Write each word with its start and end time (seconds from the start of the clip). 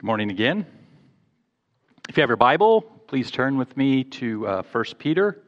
Good 0.00 0.06
morning 0.06 0.30
again. 0.30 0.64
If 2.08 2.16
you 2.16 2.22
have 2.22 2.30
your 2.30 2.38
Bible, 2.38 2.80
please 2.80 3.30
turn 3.30 3.58
with 3.58 3.76
me 3.76 4.02
to 4.04 4.46
uh, 4.46 4.62
1 4.72 4.84
Peter. 4.98 5.42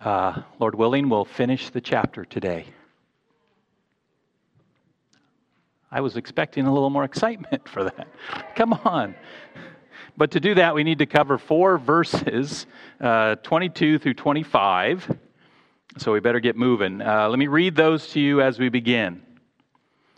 Uh, 0.00 0.40
Lord 0.58 0.74
willing, 0.74 1.10
we'll 1.10 1.26
finish 1.26 1.68
the 1.68 1.82
chapter 1.82 2.24
today. 2.24 2.64
I 5.90 6.00
was 6.00 6.16
expecting 6.16 6.64
a 6.64 6.72
little 6.72 6.88
more 6.88 7.04
excitement 7.04 7.68
for 7.68 7.84
that. 7.84 8.08
Come 8.56 8.72
on. 8.72 9.14
But 10.16 10.30
to 10.30 10.40
do 10.40 10.54
that, 10.54 10.74
we 10.74 10.82
need 10.82 11.00
to 11.00 11.06
cover 11.06 11.36
four 11.36 11.76
verses 11.76 12.64
uh, 12.98 13.34
22 13.42 13.98
through 13.98 14.14
25. 14.14 15.18
So 15.98 16.14
we 16.14 16.20
better 16.20 16.40
get 16.40 16.56
moving. 16.56 17.02
Uh, 17.02 17.28
let 17.28 17.38
me 17.38 17.48
read 17.48 17.76
those 17.76 18.08
to 18.12 18.20
you 18.20 18.40
as 18.40 18.58
we 18.58 18.70
begin. 18.70 19.20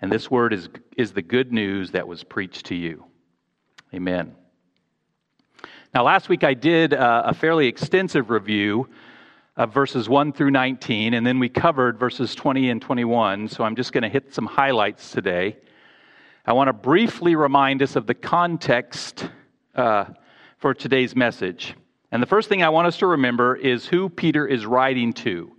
And 0.00 0.12
this 0.12 0.30
word 0.30 0.52
is, 0.52 0.68
is 0.96 1.12
the 1.12 1.22
good 1.22 1.52
news 1.52 1.90
that 1.90 2.06
was 2.06 2.22
preached 2.22 2.66
to 2.66 2.74
you. 2.74 3.04
Amen. 3.94 4.34
Now, 5.94 6.04
last 6.04 6.28
week 6.28 6.44
I 6.44 6.54
did 6.54 6.94
uh, 6.94 7.22
a 7.26 7.34
fairly 7.34 7.66
extensive 7.66 8.30
review 8.30 8.88
of 9.56 9.74
verses 9.74 10.08
1 10.08 10.32
through 10.34 10.52
19, 10.52 11.14
and 11.14 11.26
then 11.26 11.40
we 11.40 11.48
covered 11.48 11.98
verses 11.98 12.34
20 12.34 12.70
and 12.70 12.80
21. 12.80 13.48
So 13.48 13.64
I'm 13.64 13.74
just 13.74 13.92
going 13.92 14.02
to 14.02 14.08
hit 14.08 14.32
some 14.32 14.46
highlights 14.46 15.10
today. 15.10 15.56
I 16.46 16.52
want 16.52 16.68
to 16.68 16.72
briefly 16.72 17.34
remind 17.34 17.82
us 17.82 17.96
of 17.96 18.06
the 18.06 18.14
context 18.14 19.28
uh, 19.74 20.04
for 20.58 20.74
today's 20.74 21.16
message. 21.16 21.74
And 22.12 22.22
the 22.22 22.26
first 22.26 22.48
thing 22.48 22.62
I 22.62 22.68
want 22.68 22.86
us 22.86 22.98
to 22.98 23.06
remember 23.06 23.56
is 23.56 23.86
who 23.86 24.08
Peter 24.08 24.46
is 24.46 24.64
writing 24.64 25.12
to. 25.14 25.52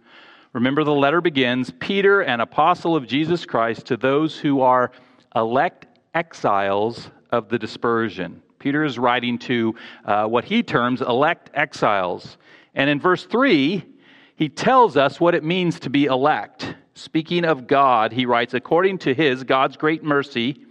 Remember, 0.53 0.83
the 0.83 0.91
letter 0.91 1.21
begins 1.21 1.71
Peter, 1.79 2.21
an 2.21 2.39
apostle 2.39 2.95
of 2.95 3.05
Jesus 3.05 3.45
Christ, 3.45 3.85
to 3.85 3.97
those 3.97 4.35
who 4.35 4.61
are 4.61 4.91
elect 5.35 5.85
exiles 6.15 7.11
of 7.31 7.49
the 7.49 7.59
dispersion. 7.59 8.41
Peter 8.57 8.83
is 8.83 8.97
writing 8.97 9.37
to 9.37 9.75
uh, 10.05 10.25
what 10.25 10.43
he 10.43 10.63
terms 10.63 11.01
elect 11.01 11.51
exiles. 11.53 12.37
And 12.73 12.89
in 12.89 12.99
verse 12.99 13.25
3, 13.25 13.85
he 14.37 14.49
tells 14.49 14.97
us 14.97 15.19
what 15.19 15.35
it 15.35 15.43
means 15.43 15.79
to 15.81 15.91
be 15.91 16.05
elect. 16.05 16.73
Speaking 16.95 17.45
of 17.45 17.67
God, 17.67 18.11
he 18.11 18.25
writes, 18.25 18.55
according 18.55 18.97
to 18.99 19.13
his, 19.13 19.43
God's 19.43 19.77
great 19.77 20.03
mercy, 20.03 20.65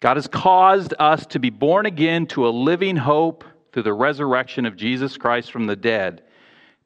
God 0.00 0.16
has 0.16 0.26
caused 0.26 0.94
us 0.98 1.24
to 1.26 1.38
be 1.38 1.50
born 1.50 1.86
again 1.86 2.26
to 2.28 2.48
a 2.48 2.50
living 2.50 2.96
hope 2.96 3.44
through 3.72 3.84
the 3.84 3.94
resurrection 3.94 4.66
of 4.66 4.76
Jesus 4.76 5.16
Christ 5.16 5.52
from 5.52 5.66
the 5.66 5.76
dead 5.76 6.23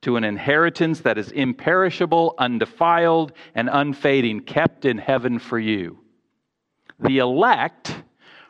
to 0.03 0.17
an 0.17 0.25
inheritance 0.25 1.01
that 1.01 1.19
is 1.19 1.33
imperishable, 1.33 2.35
undefiled, 2.39 3.33
and 3.55 3.69
unfading, 3.73 4.41
kept 4.41 4.85
in 4.85 4.99
heaven 4.99 5.39
for 5.39 5.59
you. 5.59 5.99
The 7.01 7.19
elect 7.19 8.03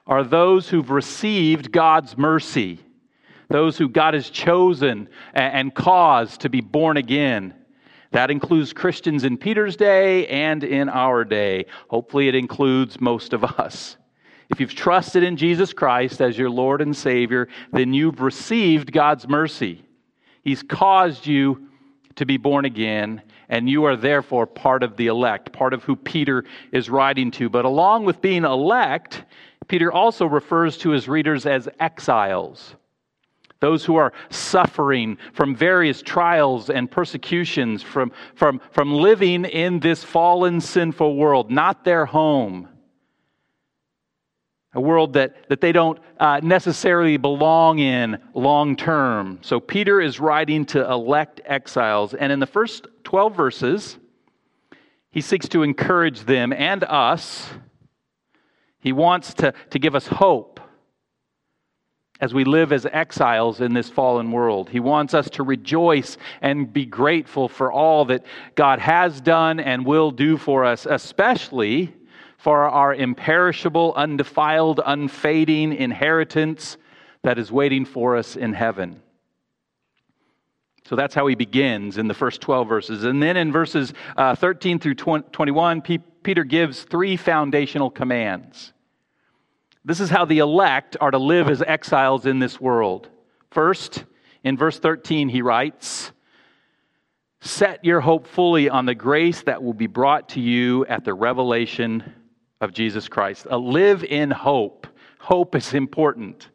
are 0.07 0.25
those 0.25 0.69
who've 0.69 0.91
received 0.91 1.73
God's 1.73 2.17
mercy, 2.17 2.81
those 3.49 3.79
who 3.79 3.89
God 3.89 4.15
has 4.15 4.31
chosen 4.31 5.09
and 5.33 5.75
caused 5.75 6.43
to 6.43 6.49
be 6.49 6.61
born 6.61 6.97
again. 6.97 7.55
That 8.11 8.31
includes 8.31 8.73
Christians 8.73 9.25
in 9.25 9.37
Peter's 9.37 9.77
day 9.77 10.27
and 10.29 10.65
in 10.65 10.89
our 10.89 11.25
day. 11.25 11.67
Hopefully, 11.89 12.29
it 12.29 12.35
includes 12.35 13.01
most 13.01 13.35
of 13.35 13.45
us. 13.45 13.97
If 14.51 14.61
you've 14.61 14.75
trusted 14.75 15.23
in 15.23 15.37
Jesus 15.37 15.75
Christ 15.75 16.23
as 16.23 16.39
your 16.39 16.49
Lord 16.49 16.81
and 16.81 16.97
Savior, 16.97 17.49
then 17.71 17.93
you've 17.93 18.23
received 18.23 18.93
God's 18.93 19.29
mercy. 19.29 19.85
He's 20.43 20.63
caused 20.63 21.27
you 21.27 21.69
to 22.17 22.27
be 22.27 22.37
born 22.37 22.65
again, 22.65 23.23
and 23.49 23.69
you 23.69 23.85
are 23.85 23.97
therefore 23.97 24.47
part 24.47 24.83
of 24.83 24.97
the 24.97 25.07
elect, 25.07 25.53
part 25.53 25.73
of 25.73 25.85
who 25.85 25.95
Peter 25.97 26.45
is 26.73 26.91
writing 26.91 27.31
to. 27.33 27.49
But 27.49 27.65
along 27.65 28.05
with 28.05 28.21
being 28.21 28.45
elect, 28.45 29.25
Peter 29.69 29.93
also 29.93 30.27
refers 30.27 30.77
to 30.79 30.91
his 30.91 31.09
readers 31.09 31.47
as 31.47 31.69
exiles. 31.79 32.75
Those 33.61 33.85
who 33.85 33.97
are 33.97 34.13
suffering 34.31 35.19
from 35.33 35.55
various 35.55 36.01
trials 36.03 36.71
and 36.71 36.91
persecutions, 36.91 37.83
from, 37.83 38.13
from, 38.35 38.61
from 38.71 38.93
living 38.95 39.45
in 39.45 39.81
this 39.81 40.05
fallen, 40.05 40.61
sinful 40.61 41.17
world, 41.17 41.51
not 41.51 41.85
their 41.85 42.07
home 42.07 42.69
a 44.75 44.81
world 44.81 45.15
that, 45.15 45.49
that 45.49 45.61
they 45.61 45.73
don't 45.73 45.99
uh, 46.21 46.41
necessarily 46.43 47.17
belong 47.17 47.79
in 47.79 48.19
long 48.35 48.77
term. 48.77 49.39
So 49.43 49.61
Peter 49.61 50.01
is 50.01 50.21
writing 50.21 50.67
to 50.67 50.91
elect 50.91 51.41
exiles. 51.45 52.15
And 52.15 52.31
in 52.31 52.39
the 52.39 52.47
first 52.47 52.87
12 53.05 53.35
verses, 53.35 53.99
he 55.11 55.21
seeks 55.21 55.49
to 55.49 55.63
encourage 55.63 56.21
them 56.21 56.53
and 56.53 56.85
us. 56.85 57.49
He 58.81 58.93
wants 58.93 59.35
to, 59.35 59.55
to 59.71 59.79
give 59.79 59.95
us 59.95 60.07
hope 60.07 60.61
as 62.21 62.35
we 62.35 62.45
live 62.45 62.73
as 62.73 62.85
exiles 62.87 63.61
in 63.61 63.75
this 63.75 63.89
fallen 63.89 64.33
world. 64.33 64.69
He 64.69 64.81
wants 64.81 65.15
us 65.15 65.31
to 65.31 65.43
rejoice 65.43 66.17
and 66.43 66.73
be 66.73 66.85
grateful 66.85 67.49
for 67.49 67.73
all 67.73 68.05
that 68.07 68.25
God 68.55 68.81
has 68.81 69.21
done 69.21 69.61
and 69.61 69.87
will 69.87 70.11
do 70.11 70.37
for 70.37 70.65
us, 70.65 70.85
especially 70.85 71.95
for 72.39 72.69
our 72.69 72.95
imperishable, 72.95 73.93
undefiled, 73.97 74.81
unfading 74.87 75.73
inheritance 75.73 76.77
that 77.23 77.39
is 77.39 77.51
waiting 77.51 77.85
for 77.85 78.17
us 78.17 78.37
in 78.37 78.53
heaven. 78.53 79.03
So 80.85 80.97
that's 80.97 81.15
how 81.15 81.27
he 81.27 81.35
begins 81.35 81.99
in 81.99 82.09
the 82.09 82.15
first 82.15 82.41
12 82.41 82.67
verses. 82.67 83.05
And 83.05 83.23
then 83.23 83.37
in 83.37 83.53
verses 83.53 83.93
uh, 84.17 84.35
13 84.37 84.79
through 84.79 84.95
21, 84.95 85.83
Peter 85.83 86.45
gives 86.45 86.85
three 86.85 87.17
foundational 87.17 87.91
commands. 87.91 88.73
This 89.85 90.01
is 90.01 90.09
how 90.09 90.25
the 90.25 90.39
elect 90.39 90.97
are 91.01 91.11
to 91.11 91.19
live 91.19 91.49
as 91.49 91.61
exiles 91.61 92.25
in 92.25 92.39
this 92.39 92.61
world. 92.61 93.11
First, 93.51 94.05
in 94.45 94.57
verse 94.57 94.79
13, 94.79 95.29
he 95.29 95.43
writes, 95.43 96.13
Set 97.41 97.85
your 97.85 98.01
hope 98.01 98.27
fully 98.27 98.71
on 98.71 98.87
the 98.87 98.95
grace 98.95 99.43
that 99.43 99.63
will 99.63 99.75
be 99.75 99.87
brought 99.87 100.31
to 100.31 100.41
you 100.41 100.87
at 100.87 101.05
the 101.05 101.15
revelation 101.15 102.15
of 102.61 102.73
Jesus 102.73 103.09
Christ. 103.09 103.47
Live 103.47 104.05
in 104.05 104.31
hope. 104.31 104.87
Hope 105.19 105.55
is 105.55 105.75
important. 105.75 106.49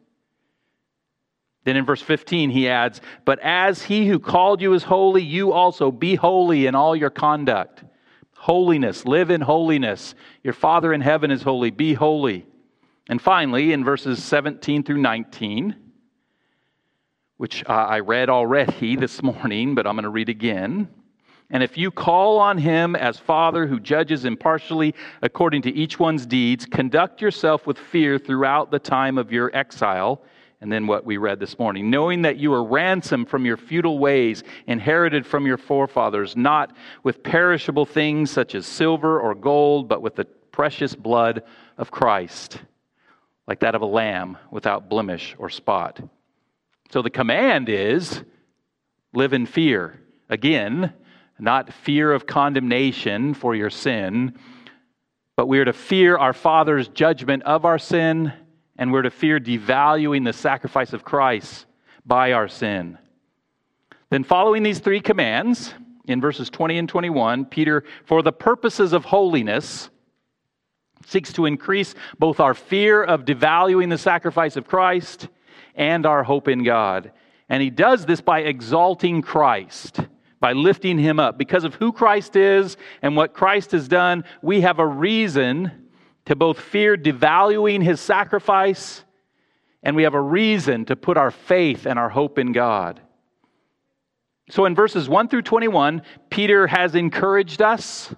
Then 1.64 1.76
in 1.76 1.86
verse 1.86 2.02
15, 2.02 2.50
he 2.50 2.68
adds, 2.68 3.00
But 3.24 3.38
as 3.40 3.82
he 3.82 4.06
who 4.06 4.18
called 4.18 4.60
you 4.60 4.74
is 4.74 4.82
holy, 4.82 5.22
you 5.22 5.52
also 5.52 5.90
be 5.90 6.14
holy 6.14 6.66
in 6.66 6.74
all 6.74 6.94
your 6.94 7.10
conduct. 7.10 7.84
Holiness, 8.36 9.06
live 9.06 9.30
in 9.30 9.40
holiness. 9.40 10.14
Your 10.42 10.52
Father 10.52 10.92
in 10.92 11.00
heaven 11.00 11.30
is 11.30 11.42
holy, 11.42 11.70
be 11.70 11.94
holy. 11.94 12.46
And 13.08 13.20
finally, 13.20 13.72
in 13.72 13.84
verses 13.84 14.22
17 14.22 14.82
through 14.82 14.98
19, 14.98 15.76
which 17.38 17.64
uh, 17.64 17.72
I 17.72 18.00
read 18.00 18.28
already 18.28 18.96
this 19.00 19.22
morning, 19.22 19.74
but 19.74 19.86
I'm 19.86 19.94
going 19.94 20.04
to 20.04 20.10
read 20.10 20.28
again. 20.28 20.88
And 21.50 21.62
if 21.62 21.76
you 21.76 21.90
call 21.90 22.38
on 22.38 22.58
him 22.58 22.96
as 22.96 23.18
Father 23.18 23.66
who 23.66 23.78
judges 23.78 24.24
impartially 24.24 24.94
according 25.22 25.62
to 25.62 25.70
each 25.70 25.98
one's 25.98 26.26
deeds, 26.26 26.66
conduct 26.66 27.20
yourself 27.20 27.66
with 27.66 27.78
fear 27.78 28.18
throughout 28.18 28.70
the 28.70 28.78
time 28.78 29.18
of 29.18 29.30
your 29.30 29.54
exile. 29.54 30.22
And 30.60 30.72
then 30.72 30.86
what 30.86 31.04
we 31.04 31.18
read 31.18 31.40
this 31.40 31.58
morning, 31.58 31.90
knowing 31.90 32.22
that 32.22 32.38
you 32.38 32.52
are 32.54 32.64
ransomed 32.64 33.28
from 33.28 33.44
your 33.44 33.58
futile 33.58 33.98
ways, 33.98 34.42
inherited 34.66 35.26
from 35.26 35.46
your 35.46 35.58
forefathers, 35.58 36.36
not 36.36 36.74
with 37.02 37.22
perishable 37.22 37.84
things 37.84 38.30
such 38.30 38.54
as 38.54 38.64
silver 38.64 39.20
or 39.20 39.34
gold, 39.34 39.88
but 39.88 40.00
with 40.00 40.14
the 40.14 40.24
precious 40.24 40.94
blood 40.94 41.42
of 41.76 41.90
Christ, 41.90 42.62
like 43.46 43.60
that 43.60 43.74
of 43.74 43.82
a 43.82 43.86
lamb 43.86 44.38
without 44.50 44.88
blemish 44.88 45.36
or 45.38 45.50
spot. 45.50 46.00
So 46.90 47.02
the 47.02 47.10
command 47.10 47.68
is 47.68 48.22
live 49.12 49.34
in 49.34 49.44
fear. 49.44 50.00
Again, 50.30 50.94
not 51.38 51.72
fear 51.72 52.12
of 52.12 52.26
condemnation 52.26 53.34
for 53.34 53.54
your 53.54 53.70
sin, 53.70 54.38
but 55.36 55.46
we 55.46 55.58
are 55.58 55.64
to 55.64 55.72
fear 55.72 56.16
our 56.16 56.32
Father's 56.32 56.88
judgment 56.88 57.42
of 57.42 57.64
our 57.64 57.78
sin, 57.78 58.32
and 58.76 58.92
we're 58.92 59.02
to 59.02 59.10
fear 59.10 59.40
devaluing 59.40 60.24
the 60.24 60.32
sacrifice 60.32 60.92
of 60.92 61.04
Christ 61.04 61.66
by 62.06 62.32
our 62.32 62.48
sin. 62.48 62.98
Then, 64.10 64.24
following 64.24 64.62
these 64.62 64.78
three 64.78 65.00
commands, 65.00 65.74
in 66.06 66.20
verses 66.20 66.50
20 66.50 66.78
and 66.78 66.88
21, 66.88 67.46
Peter, 67.46 67.84
for 68.04 68.22
the 68.22 68.32
purposes 68.32 68.92
of 68.92 69.04
holiness, 69.04 69.90
seeks 71.06 71.32
to 71.32 71.46
increase 71.46 71.94
both 72.18 72.40
our 72.40 72.54
fear 72.54 73.02
of 73.02 73.24
devaluing 73.24 73.90
the 73.90 73.98
sacrifice 73.98 74.56
of 74.56 74.66
Christ 74.66 75.28
and 75.74 76.06
our 76.06 76.22
hope 76.22 76.48
in 76.48 76.62
God. 76.62 77.12
And 77.48 77.62
he 77.62 77.70
does 77.70 78.06
this 78.06 78.20
by 78.20 78.40
exalting 78.40 79.22
Christ, 79.22 80.00
by 80.44 80.52
lifting 80.52 80.98
him 80.98 81.18
up. 81.18 81.38
Because 81.38 81.64
of 81.64 81.74
who 81.76 81.90
Christ 81.90 82.36
is 82.36 82.76
and 83.00 83.16
what 83.16 83.32
Christ 83.32 83.72
has 83.72 83.88
done, 83.88 84.24
we 84.42 84.60
have 84.60 84.78
a 84.78 84.86
reason 84.86 85.88
to 86.26 86.36
both 86.36 86.60
fear 86.60 86.98
devaluing 86.98 87.82
his 87.82 87.98
sacrifice, 87.98 89.04
and 89.82 89.96
we 89.96 90.02
have 90.02 90.12
a 90.12 90.20
reason 90.20 90.84
to 90.84 90.96
put 90.96 91.16
our 91.16 91.30
faith 91.30 91.86
and 91.86 91.98
our 91.98 92.10
hope 92.10 92.38
in 92.38 92.52
God. 92.52 93.00
So 94.50 94.66
in 94.66 94.74
verses 94.74 95.08
1 95.08 95.28
through 95.28 95.40
21, 95.40 96.02
Peter 96.28 96.66
has 96.66 96.94
encouraged 96.94 97.62
us. 97.62 98.14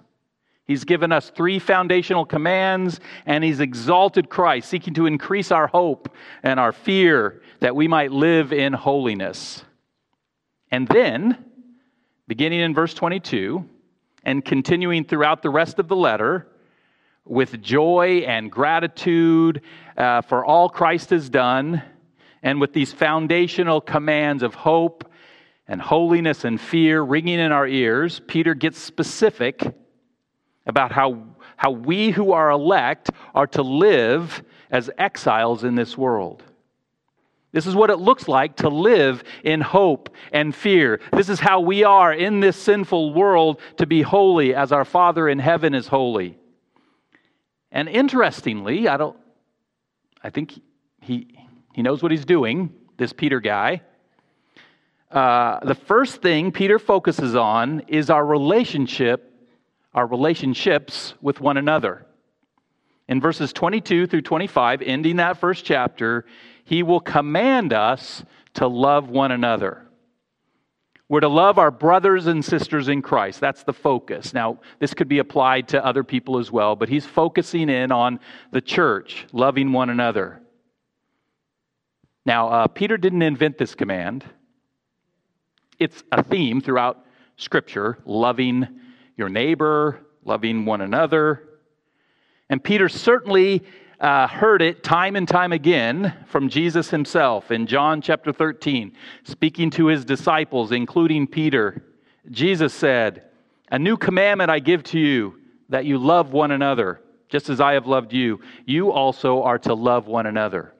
He's 0.65 0.83
given 0.83 1.13
us 1.13 1.29
three 1.29 1.59
foundational 1.59 2.25
commands, 2.25 2.99
and 3.25 3.41
he's 3.41 3.61
exalted 3.61 4.27
Christ, 4.29 4.67
seeking 4.67 4.95
to 4.95 5.05
increase 5.05 5.49
our 5.49 5.67
hope 5.67 6.09
and 6.43 6.59
our 6.59 6.73
fear 6.73 7.41
that 7.61 7.73
we 7.73 7.87
might 7.87 8.11
live 8.11 8.51
in 8.51 8.73
holiness. 8.73 9.63
And 10.69 10.89
then, 10.89 11.45
beginning 12.27 12.59
in 12.59 12.73
verse 12.73 12.93
22 12.93 13.63
and 14.23 14.43
continuing 14.43 15.05
throughout 15.05 15.41
the 15.41 15.49
rest 15.49 15.79
of 15.79 15.87
the 15.87 15.95
letter, 15.95 16.47
with 17.23 17.61
joy 17.61 18.23
and 18.27 18.51
gratitude 18.51 19.61
uh, 19.97 20.21
for 20.21 20.45
all 20.45 20.69
Christ 20.69 21.09
has 21.09 21.29
done, 21.29 21.81
and 22.43 22.61
with 22.61 22.73
these 22.73 22.93
foundational 22.93 23.81
commands 23.81 24.43
of 24.43 24.53
hope 24.53 25.09
and 25.67 25.81
holiness 25.81 26.45
and 26.45 26.59
fear 26.59 27.01
ringing 27.01 27.39
in 27.39 27.51
our 27.51 27.67
ears, 27.67 28.21
Peter 28.27 28.53
gets 28.53 28.79
specific 28.79 29.61
about 30.65 30.91
how, 30.91 31.23
how 31.55 31.71
we 31.71 32.11
who 32.11 32.31
are 32.31 32.49
elect 32.49 33.09
are 33.33 33.47
to 33.47 33.61
live 33.61 34.43
as 34.69 34.89
exiles 34.97 35.63
in 35.63 35.75
this 35.75 35.97
world. 35.97 36.43
This 37.51 37.65
is 37.65 37.75
what 37.75 37.89
it 37.89 37.97
looks 37.97 38.27
like 38.27 38.57
to 38.57 38.69
live 38.69 39.23
in 39.43 39.61
hope 39.61 40.09
and 40.31 40.53
fear. 40.53 40.99
This 41.13 41.29
is 41.29 41.39
how 41.39 41.61
we 41.61 41.83
are 41.83 42.13
in 42.13 42.39
this 42.39 42.57
sinful 42.57 43.13
world 43.13 43.61
to 43.77 43.85
be 43.85 44.01
holy 44.01 44.53
as 44.53 44.71
our 44.71 44.85
Father 44.85 45.29
in 45.29 45.39
heaven 45.39 45.73
is 45.73 45.87
holy. 45.87 46.37
And 47.71 47.87
interestingly, 47.87 48.87
I 48.87 48.97
don't 48.97 49.17
I 50.23 50.29
think 50.29 50.59
he 51.01 51.37
he 51.73 51.81
knows 51.81 52.01
what 52.01 52.11
he's 52.11 52.25
doing, 52.25 52.73
this 52.97 53.13
Peter 53.13 53.39
guy. 53.39 53.81
Uh, 55.11 55.59
the 55.63 55.75
first 55.75 56.21
thing 56.21 56.51
Peter 56.51 56.79
focuses 56.79 57.35
on 57.35 57.81
is 57.87 58.09
our 58.09 58.25
relationship, 58.25 59.31
our 59.93 60.05
relationships 60.05 61.13
with 61.21 61.39
one 61.39 61.55
another. 61.55 62.05
In 63.07 63.21
verses 63.21 63.53
22 63.53 64.07
through 64.07 64.23
25, 64.23 64.81
ending 64.81 65.15
that 65.17 65.37
first 65.37 65.63
chapter, 65.63 66.25
he 66.67 66.83
will 66.83 66.99
command 66.99 67.71
us 67.71 68.25
to 68.55 68.67
love 68.67 69.09
one 69.09 69.31
another. 69.31 69.87
We're 71.07 71.21
to 71.21 71.29
love 71.29 71.57
our 71.57 71.71
brothers 71.71 72.27
and 72.27 72.43
sisters 72.43 72.89
in 72.89 73.01
Christ. 73.01 73.39
That's 73.39 73.63
the 73.63 73.71
focus. 73.71 74.33
Now, 74.33 74.59
this 74.79 74.93
could 74.93 75.07
be 75.07 75.19
applied 75.19 75.69
to 75.69 75.85
other 75.85 76.03
people 76.03 76.37
as 76.37 76.51
well, 76.51 76.75
but 76.75 76.89
he's 76.89 77.05
focusing 77.05 77.69
in 77.69 77.93
on 77.93 78.19
the 78.51 78.59
church, 78.59 79.25
loving 79.31 79.71
one 79.71 79.89
another. 79.89 80.41
Now, 82.25 82.49
uh, 82.49 82.67
Peter 82.67 82.97
didn't 82.97 83.21
invent 83.21 83.57
this 83.57 83.73
command. 83.73 84.25
It's 85.79 86.03
a 86.11 86.21
theme 86.21 86.59
throughout 86.59 87.05
Scripture 87.37 87.97
loving 88.03 88.67
your 89.15 89.29
neighbor, 89.29 90.05
loving 90.25 90.65
one 90.65 90.81
another. 90.81 91.47
And 92.49 92.61
Peter 92.61 92.89
certainly 92.89 93.63
uh, 93.99 94.27
heard 94.27 94.61
it 94.61 94.83
time 94.83 95.15
and 95.15 95.27
time 95.27 95.51
again 95.51 96.13
from 96.27 96.49
Jesus 96.49 96.89
himself 96.89 97.51
in 97.51 97.65
John 97.65 98.01
chapter 98.01 98.31
13, 98.31 98.93
speaking 99.23 99.69
to 99.71 99.87
his 99.87 100.05
disciples, 100.05 100.71
including 100.71 101.27
Peter. 101.27 101.83
Jesus 102.29 102.73
said, 102.73 103.23
A 103.71 103.79
new 103.79 103.97
commandment 103.97 104.51
I 104.51 104.59
give 104.59 104.83
to 104.83 104.99
you, 104.99 105.39
that 105.69 105.85
you 105.85 105.97
love 105.97 106.31
one 106.31 106.51
another, 106.51 107.01
just 107.27 107.49
as 107.49 107.59
I 107.59 107.73
have 107.73 107.87
loved 107.87 108.13
you. 108.13 108.39
You 108.65 108.91
also 108.91 109.41
are 109.43 109.59
to 109.59 109.73
love 109.73 110.07
one 110.07 110.27
another. 110.27 110.73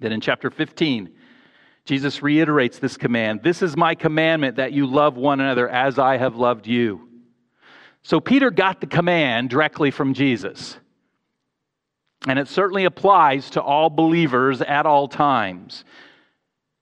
Then 0.00 0.12
in 0.12 0.20
chapter 0.20 0.50
15, 0.50 1.10
Jesus 1.84 2.22
reiterates 2.22 2.78
this 2.78 2.96
command 2.96 3.42
This 3.42 3.62
is 3.62 3.76
my 3.76 3.94
commandment 3.94 4.56
that 4.56 4.72
you 4.72 4.86
love 4.86 5.16
one 5.16 5.40
another 5.40 5.68
as 5.68 5.98
I 5.98 6.16
have 6.16 6.34
loved 6.34 6.66
you. 6.66 7.08
So 8.02 8.18
Peter 8.18 8.50
got 8.50 8.80
the 8.80 8.86
command 8.86 9.50
directly 9.50 9.90
from 9.90 10.14
Jesus. 10.14 10.76
And 12.26 12.38
it 12.38 12.48
certainly 12.48 12.84
applies 12.84 13.50
to 13.50 13.62
all 13.62 13.88
believers 13.88 14.60
at 14.60 14.86
all 14.86 15.08
times. 15.08 15.84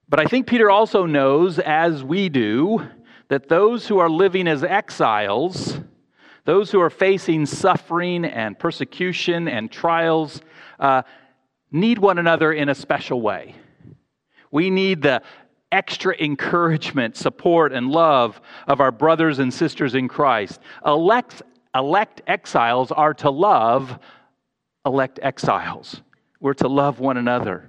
But 0.09 0.21
I 0.21 0.25
think 0.25 0.47
Peter 0.47 0.71
also 0.71 1.07
knows, 1.07 1.59
as 1.59 2.03
we 2.03 2.29
do, 2.29 2.89
that 3.29 3.49
those 3.49 3.87
who 3.87 3.99
are 3.99 4.09
living 4.09 4.49
as 4.49 4.65
exiles, 4.65 5.79
those 6.45 6.71
who 6.71 6.81
are 6.81 6.91
facing 6.91 7.47
suffering 7.47 8.25
and 8.25 8.59
persecution 8.59 9.49
and 9.49 9.71
trials, 9.71 10.41
uh, 10.81 11.03
need 11.71 11.99
one 11.99 12.19
another 12.19 12.53
in 12.53 12.71
a 12.71 12.75
special 12.75 13.21
way. 13.21 13.55
We 14.51 14.71
need 14.71 15.03
the 15.03 15.23
extra 15.71 16.17
encouragement, 16.19 17.17
support, 17.17 17.73
and 17.73 17.91
love 17.91 18.41
of 18.67 18.81
our 18.81 18.91
brothers 18.91 19.39
and 19.39 19.53
sisters 19.53 19.95
in 19.95 20.09
Christ. 20.09 20.61
Elect, 20.85 21.43
elect 21.75 22.23
exiles 22.27 22.91
are 22.91 23.13
to 23.15 23.31
love 23.31 23.99
elect 24.89 25.21
exiles. 25.23 26.03
We're 26.41 26.55
to 26.55 26.69
love 26.69 26.99
one 26.99 27.17
another. 27.17 27.69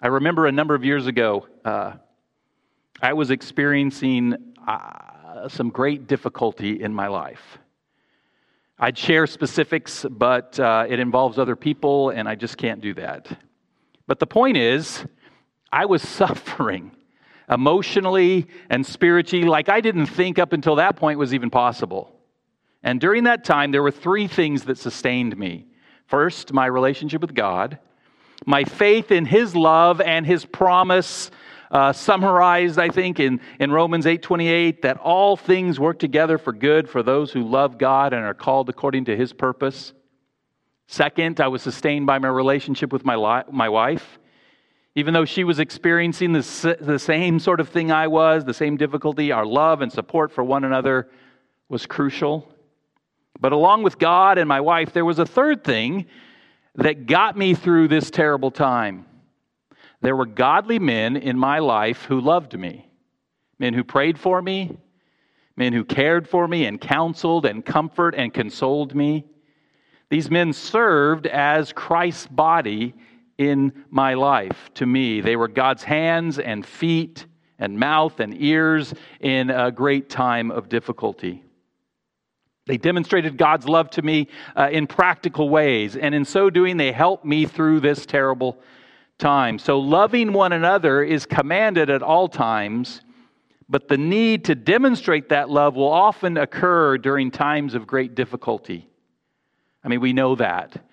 I 0.00 0.08
remember 0.08 0.46
a 0.46 0.52
number 0.52 0.74
of 0.74 0.84
years 0.84 1.06
ago, 1.06 1.46
uh, 1.64 1.94
I 3.02 3.12
was 3.12 3.30
experiencing 3.30 4.54
uh, 4.66 5.48
some 5.48 5.70
great 5.70 6.06
difficulty 6.06 6.82
in 6.82 6.94
my 6.94 7.08
life. 7.08 7.58
I'd 8.78 8.96
share 8.96 9.26
specifics, 9.26 10.06
but 10.08 10.58
uh, 10.60 10.86
it 10.88 11.00
involves 11.00 11.38
other 11.38 11.56
people, 11.56 12.10
and 12.10 12.28
I 12.28 12.34
just 12.34 12.56
can't 12.56 12.80
do 12.80 12.94
that. 12.94 13.26
But 14.06 14.20
the 14.20 14.26
point 14.26 14.56
is, 14.56 15.04
I 15.72 15.86
was 15.86 16.02
suffering 16.08 16.92
emotionally 17.48 18.46
and 18.70 18.84
spiritually 18.84 19.46
like 19.46 19.68
I 19.68 19.80
didn't 19.80 20.06
think 20.06 20.38
up 20.38 20.52
until 20.52 20.76
that 20.76 20.96
point 20.96 21.18
was 21.18 21.34
even 21.34 21.50
possible. 21.50 22.12
And 22.82 23.00
during 23.00 23.24
that 23.24 23.44
time, 23.44 23.72
there 23.72 23.82
were 23.82 23.90
three 23.90 24.28
things 24.28 24.64
that 24.64 24.78
sustained 24.78 25.36
me. 25.36 25.66
First, 26.06 26.52
my 26.52 26.66
relationship 26.66 27.20
with 27.20 27.34
God, 27.34 27.78
my 28.44 28.64
faith 28.64 29.10
in 29.10 29.24
His 29.24 29.56
love 29.56 30.00
and 30.00 30.24
His 30.26 30.44
promise, 30.44 31.30
uh, 31.70 31.92
summarized, 31.92 32.78
I 32.78 32.90
think, 32.90 33.18
in, 33.18 33.40
in 33.58 33.72
Romans 33.72 34.06
8:28, 34.06 34.82
that 34.82 34.98
all 34.98 35.36
things 35.36 35.80
work 35.80 35.98
together 35.98 36.38
for 36.38 36.52
good 36.52 36.88
for 36.88 37.02
those 37.02 37.32
who 37.32 37.42
love 37.42 37.78
God 37.78 38.12
and 38.12 38.24
are 38.24 38.34
called 38.34 38.68
according 38.68 39.06
to 39.06 39.16
His 39.16 39.32
purpose. 39.32 39.92
Second, 40.86 41.40
I 41.40 41.48
was 41.48 41.62
sustained 41.62 42.06
by 42.06 42.18
my 42.18 42.28
relationship 42.28 42.92
with 42.92 43.04
my, 43.04 43.16
li- 43.16 43.44
my 43.50 43.68
wife. 43.68 44.18
Even 44.94 45.12
though 45.12 45.24
she 45.24 45.44
was 45.44 45.58
experiencing 45.58 46.32
the, 46.32 46.76
the 46.80 46.98
same 46.98 47.40
sort 47.40 47.60
of 47.60 47.68
thing 47.68 47.90
I 47.90 48.06
was, 48.06 48.44
the 48.44 48.54
same 48.54 48.76
difficulty, 48.76 49.32
our 49.32 49.44
love 49.44 49.82
and 49.82 49.92
support 49.92 50.32
for 50.32 50.44
one 50.44 50.64
another 50.64 51.08
was 51.68 51.84
crucial. 51.84 52.50
But 53.40 53.52
along 53.52 53.82
with 53.82 53.98
God 53.98 54.38
and 54.38 54.48
my 54.48 54.60
wife, 54.60 54.92
there 54.92 55.04
was 55.04 55.18
a 55.18 55.26
third 55.26 55.64
thing 55.64 56.06
that 56.76 57.06
got 57.06 57.36
me 57.36 57.54
through 57.54 57.88
this 57.88 58.10
terrible 58.10 58.50
time. 58.50 59.06
There 60.00 60.16
were 60.16 60.26
godly 60.26 60.78
men 60.78 61.16
in 61.16 61.38
my 61.38 61.58
life 61.58 62.04
who 62.04 62.20
loved 62.20 62.58
me, 62.58 62.88
men 63.58 63.74
who 63.74 63.84
prayed 63.84 64.18
for 64.18 64.40
me, 64.40 64.76
men 65.56 65.72
who 65.72 65.84
cared 65.84 66.28
for 66.28 66.46
me 66.46 66.66
and 66.66 66.80
counseled 66.80 67.46
and 67.46 67.64
comforted 67.64 68.20
and 68.20 68.32
consoled 68.32 68.94
me. 68.94 69.24
These 70.10 70.30
men 70.30 70.52
served 70.52 71.26
as 71.26 71.72
Christ's 71.72 72.26
body 72.26 72.94
in 73.38 73.72
my 73.90 74.14
life 74.14 74.70
to 74.74 74.86
me. 74.86 75.20
They 75.20 75.36
were 75.36 75.48
God's 75.48 75.82
hands 75.82 76.38
and 76.38 76.64
feet 76.64 77.26
and 77.58 77.78
mouth 77.78 78.20
and 78.20 78.40
ears 78.40 78.94
in 79.20 79.50
a 79.50 79.72
great 79.72 80.08
time 80.10 80.50
of 80.50 80.68
difficulty. 80.68 81.42
They 82.66 82.76
demonstrated 82.76 83.36
God's 83.36 83.68
love 83.68 83.90
to 83.90 84.02
me 84.02 84.28
uh, 84.56 84.68
in 84.72 84.88
practical 84.88 85.48
ways, 85.48 85.96
and 85.96 86.14
in 86.14 86.24
so 86.24 86.50
doing, 86.50 86.76
they 86.76 86.90
helped 86.90 87.24
me 87.24 87.46
through 87.46 87.80
this 87.80 88.04
terrible 88.04 88.58
time. 89.18 89.58
So, 89.60 89.78
loving 89.78 90.32
one 90.32 90.52
another 90.52 91.02
is 91.02 91.26
commanded 91.26 91.90
at 91.90 92.02
all 92.02 92.28
times, 92.28 93.02
but 93.68 93.86
the 93.86 93.96
need 93.96 94.44
to 94.46 94.56
demonstrate 94.56 95.28
that 95.28 95.48
love 95.48 95.76
will 95.76 95.88
often 95.88 96.36
occur 96.36 96.98
during 96.98 97.30
times 97.30 97.74
of 97.74 97.86
great 97.86 98.16
difficulty. 98.16 98.88
I 99.84 99.88
mean, 99.88 100.00
we 100.00 100.12
know 100.12 100.34
that. 100.34 100.84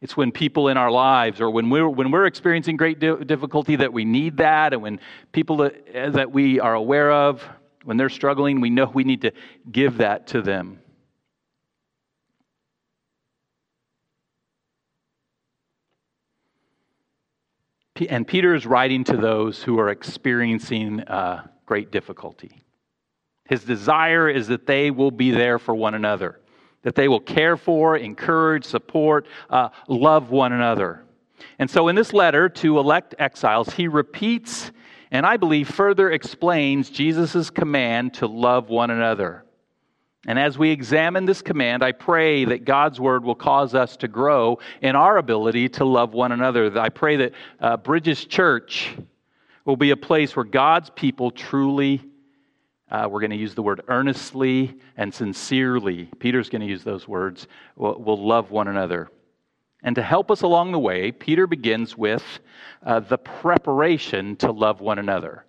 It's 0.00 0.16
when 0.16 0.32
people 0.32 0.68
in 0.68 0.76
our 0.76 0.90
lives 0.90 1.40
or 1.40 1.50
when 1.50 1.68
we're, 1.68 1.88
when 1.88 2.10
we're 2.10 2.26
experiencing 2.26 2.76
great 2.76 3.00
difficulty 3.00 3.76
that 3.76 3.92
we 3.92 4.04
need 4.04 4.38
that, 4.38 4.72
and 4.72 4.80
when 4.80 5.00
people 5.32 5.58
that, 5.58 6.12
that 6.14 6.32
we 6.32 6.58
are 6.60 6.74
aware 6.74 7.10
of, 7.12 7.46
when 7.84 7.96
they're 7.96 8.08
struggling, 8.08 8.60
we 8.60 8.70
know 8.70 8.86
we 8.86 9.04
need 9.04 9.22
to 9.22 9.32
give 9.70 9.98
that 9.98 10.28
to 10.28 10.40
them. 10.40 10.78
And 18.06 18.26
Peter 18.26 18.54
is 18.54 18.66
writing 18.66 19.04
to 19.04 19.16
those 19.16 19.62
who 19.62 19.78
are 19.78 19.88
experiencing 19.88 21.00
uh, 21.00 21.46
great 21.66 21.90
difficulty. 21.90 22.62
His 23.48 23.64
desire 23.64 24.28
is 24.28 24.48
that 24.48 24.66
they 24.66 24.90
will 24.90 25.10
be 25.10 25.30
there 25.30 25.58
for 25.58 25.74
one 25.74 25.94
another, 25.94 26.40
that 26.82 26.94
they 26.94 27.08
will 27.08 27.20
care 27.20 27.56
for, 27.56 27.96
encourage, 27.96 28.64
support, 28.64 29.26
uh, 29.48 29.70
love 29.88 30.30
one 30.30 30.52
another. 30.52 31.04
And 31.58 31.70
so 31.70 31.88
in 31.88 31.96
this 31.96 32.12
letter 32.12 32.48
to 32.48 32.78
elect 32.78 33.14
exiles, 33.18 33.70
he 33.70 33.88
repeats 33.88 34.70
and 35.10 35.24
I 35.24 35.36
believe 35.36 35.68
further 35.68 36.10
explains 36.10 36.90
Jesus' 36.90 37.50
command 37.50 38.14
to 38.14 38.26
love 38.26 38.68
one 38.68 38.90
another. 38.90 39.44
And 40.26 40.38
as 40.38 40.58
we 40.58 40.70
examine 40.70 41.26
this 41.26 41.42
command, 41.42 41.82
I 41.82 41.92
pray 41.92 42.44
that 42.46 42.64
God's 42.64 42.98
word 42.98 43.24
will 43.24 43.36
cause 43.36 43.74
us 43.74 43.96
to 43.98 44.08
grow 44.08 44.58
in 44.82 44.96
our 44.96 45.18
ability 45.18 45.68
to 45.70 45.84
love 45.84 46.12
one 46.12 46.32
another. 46.32 46.76
I 46.78 46.88
pray 46.88 47.16
that 47.16 47.32
uh, 47.60 47.76
Bridges 47.76 48.24
Church 48.24 48.96
will 49.64 49.76
be 49.76 49.90
a 49.90 49.96
place 49.96 50.34
where 50.34 50.44
God's 50.44 50.90
people 50.90 51.30
truly, 51.30 52.02
uh, 52.90 53.06
we're 53.08 53.20
going 53.20 53.30
to 53.30 53.36
use 53.36 53.54
the 53.54 53.62
word 53.62 53.82
earnestly 53.86 54.74
and 54.96 55.14
sincerely, 55.14 56.06
Peter's 56.18 56.48
going 56.48 56.62
to 56.62 56.66
use 56.66 56.82
those 56.82 57.06
words, 57.06 57.46
will, 57.76 58.02
will 58.02 58.26
love 58.26 58.50
one 58.50 58.66
another. 58.66 59.08
And 59.84 59.94
to 59.94 60.02
help 60.02 60.30
us 60.30 60.42
along 60.42 60.72
the 60.72 60.78
way, 60.78 61.12
Peter 61.12 61.46
begins 61.46 61.96
with 61.96 62.24
uh, 62.84 63.00
the 63.00 63.18
preparation 63.18 64.34
to 64.36 64.50
love 64.50 64.80
one 64.80 64.98
another. 64.98 65.44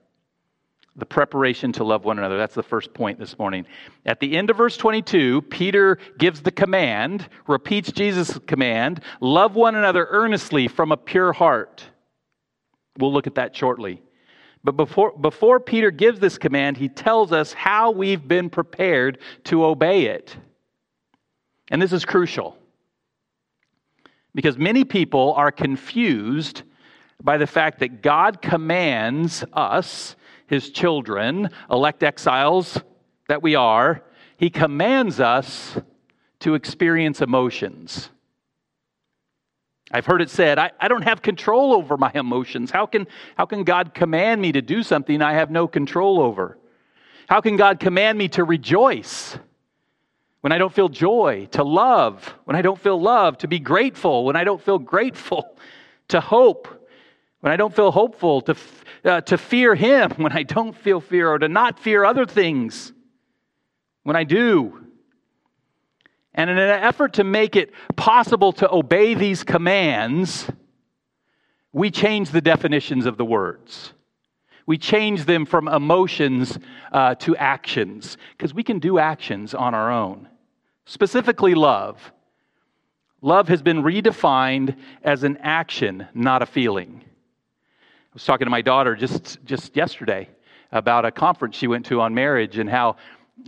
The 0.96 1.05
preparation 1.05 1.72
to 1.74 1.84
love 1.84 2.03
one 2.03 2.17
another. 2.17 2.38
That's 2.38 2.55
the 2.55 2.63
first 2.63 2.93
point 2.93 3.19
this 3.19 3.38
morning. 3.39 3.65
At 4.05 4.19
the 4.19 4.36
end 4.36 4.50
of 4.50 4.58
verse 4.58 4.75
22, 4.75 5.43
Peter 5.43 5.98
gives 6.17 6.41
the 6.41 6.51
command, 6.51 7.29
repeats 7.48 7.91
Jesus' 7.91 8.38
command 8.48 9.01
love 9.22 9.55
one 9.55 9.75
another 9.75 10.08
earnestly 10.10 10.67
from 10.67 10.91
a 10.91 10.98
pure 10.98 11.31
heart. 11.31 11.86
We'll 12.98 13.13
look 13.13 13.27
at 13.27 13.36
that 13.36 13.55
shortly. 13.55 14.01
But 14.63 14.74
before, 14.74 15.17
before 15.17 15.60
Peter 15.60 15.89
gives 15.89 16.19
this 16.19 16.38
command, 16.38 16.75
he 16.77 16.89
tells 16.89 17.31
us 17.31 17.53
how 17.53 17.91
we've 17.91 18.27
been 18.27 18.50
prepared 18.50 19.19
to 19.46 19.63
obey 19.65 20.08
it. 20.08 20.36
And 21.72 21.81
this 21.81 21.93
is 21.93 22.03
crucial. 22.03 22.58
Because 24.36 24.58
many 24.58 24.84
people 24.84 25.34
are 25.34 25.51
confused 25.51 26.63
by 27.24 27.38
the 27.38 27.48
fact 27.48 27.79
that 27.79 28.01
God 28.01 28.41
commands 28.41 29.43
us, 29.53 30.15
his 30.49 30.71
children, 30.71 31.51
elect 31.69 32.01
exiles 32.01 32.81
that 33.27 33.43
we 33.43 33.53
are, 33.53 34.03
he 34.35 34.49
commands 34.49 35.19
us 35.19 35.77
to 36.39 36.55
experience 36.55 37.21
emotions. 37.21 38.09
I've 39.91 40.07
heard 40.07 40.21
it 40.21 40.29
said, 40.29 40.57
I, 40.57 40.71
I 40.79 40.87
don't 40.87 41.03
have 41.03 41.21
control 41.21 41.73
over 41.73 41.97
my 41.97 42.11
emotions. 42.15 42.71
How 42.71 42.87
can, 42.87 43.05
how 43.37 43.45
can 43.45 43.63
God 43.63 43.93
command 43.93 44.41
me 44.41 44.51
to 44.51 44.61
do 44.61 44.81
something 44.81 45.21
I 45.21 45.33
have 45.33 45.51
no 45.51 45.67
control 45.67 46.19
over? 46.19 46.57
How 47.27 47.41
can 47.41 47.55
God 47.55 47.79
command 47.79 48.17
me 48.17 48.27
to 48.29 48.43
rejoice 48.43 49.37
when 50.41 50.51
I 50.51 50.57
don't 50.57 50.73
feel 50.73 50.89
joy, 50.89 51.47
to 51.51 51.63
love 51.63 52.33
when 52.45 52.55
I 52.55 52.63
don't 52.63 52.79
feel 52.79 52.99
love, 52.99 53.37
to 53.39 53.47
be 53.47 53.59
grateful 53.59 54.25
when 54.25 54.35
I 54.35 54.43
don't 54.43 54.61
feel 54.61 54.79
grateful, 54.79 55.55
to 56.07 56.19
hope 56.19 56.78
when 57.41 57.53
I 57.53 57.55
don't 57.55 57.75
feel 57.75 57.91
hopeful, 57.91 58.41
to, 58.41 58.55
uh, 59.05 59.22
to 59.22 59.38
fear 59.38 59.75
Him 59.75 60.12
when 60.17 60.31
I 60.31 60.43
don't 60.43 60.75
feel 60.75 61.01
fear, 61.01 61.29
or 61.29 61.39
to 61.39 61.48
not 61.48 61.79
fear 61.79 62.03
other 62.03 62.25
things 62.25 62.93
when 64.03 64.15
I 64.15 64.24
do. 64.24 64.86
And 66.34 66.50
in 66.50 66.58
an 66.58 66.69
effort 66.69 67.13
to 67.13 67.24
make 67.24 67.55
it 67.55 67.74
possible 67.96 68.53
to 68.53 68.72
obey 68.72 69.13
these 69.13 69.43
commands, 69.43 70.50
we 71.72 71.91
change 71.91 72.29
the 72.31 72.41
definitions 72.41 73.05
of 73.05 73.17
the 73.17 73.25
words. 73.25 73.93
We 74.65 74.77
change 74.77 75.25
them 75.25 75.46
from 75.46 75.67
emotions 75.67 76.58
uh, 76.91 77.15
to 77.15 77.36
actions 77.36 78.17
because 78.38 78.53
we 78.53 78.63
can 78.63 78.79
do 78.79 79.00
actions 79.00 79.53
on 79.53 79.74
our 79.74 79.91
own. 79.91 80.27
Specifically, 80.86 81.55
love. 81.55 82.13
Love 83.22 83.48
has 83.48 83.62
been 83.62 83.84
redefined 83.84 84.75
as 85.03 85.24
an 85.24 85.38
action, 85.38 86.08
not 86.13 86.41
a 86.41 86.46
feeling. 86.46 87.03
I 88.11 88.15
was 88.15 88.25
talking 88.25 88.45
to 88.45 88.49
my 88.49 88.63
daughter 88.63 88.95
just, 88.95 89.37
just 89.45 89.75
yesterday 89.75 90.29
about 90.71 91.05
a 91.05 91.11
conference 91.11 91.55
she 91.55 91.67
went 91.67 91.85
to 91.87 92.01
on 92.01 92.15
marriage 92.15 92.57
and 92.57 92.67
how 92.67 92.95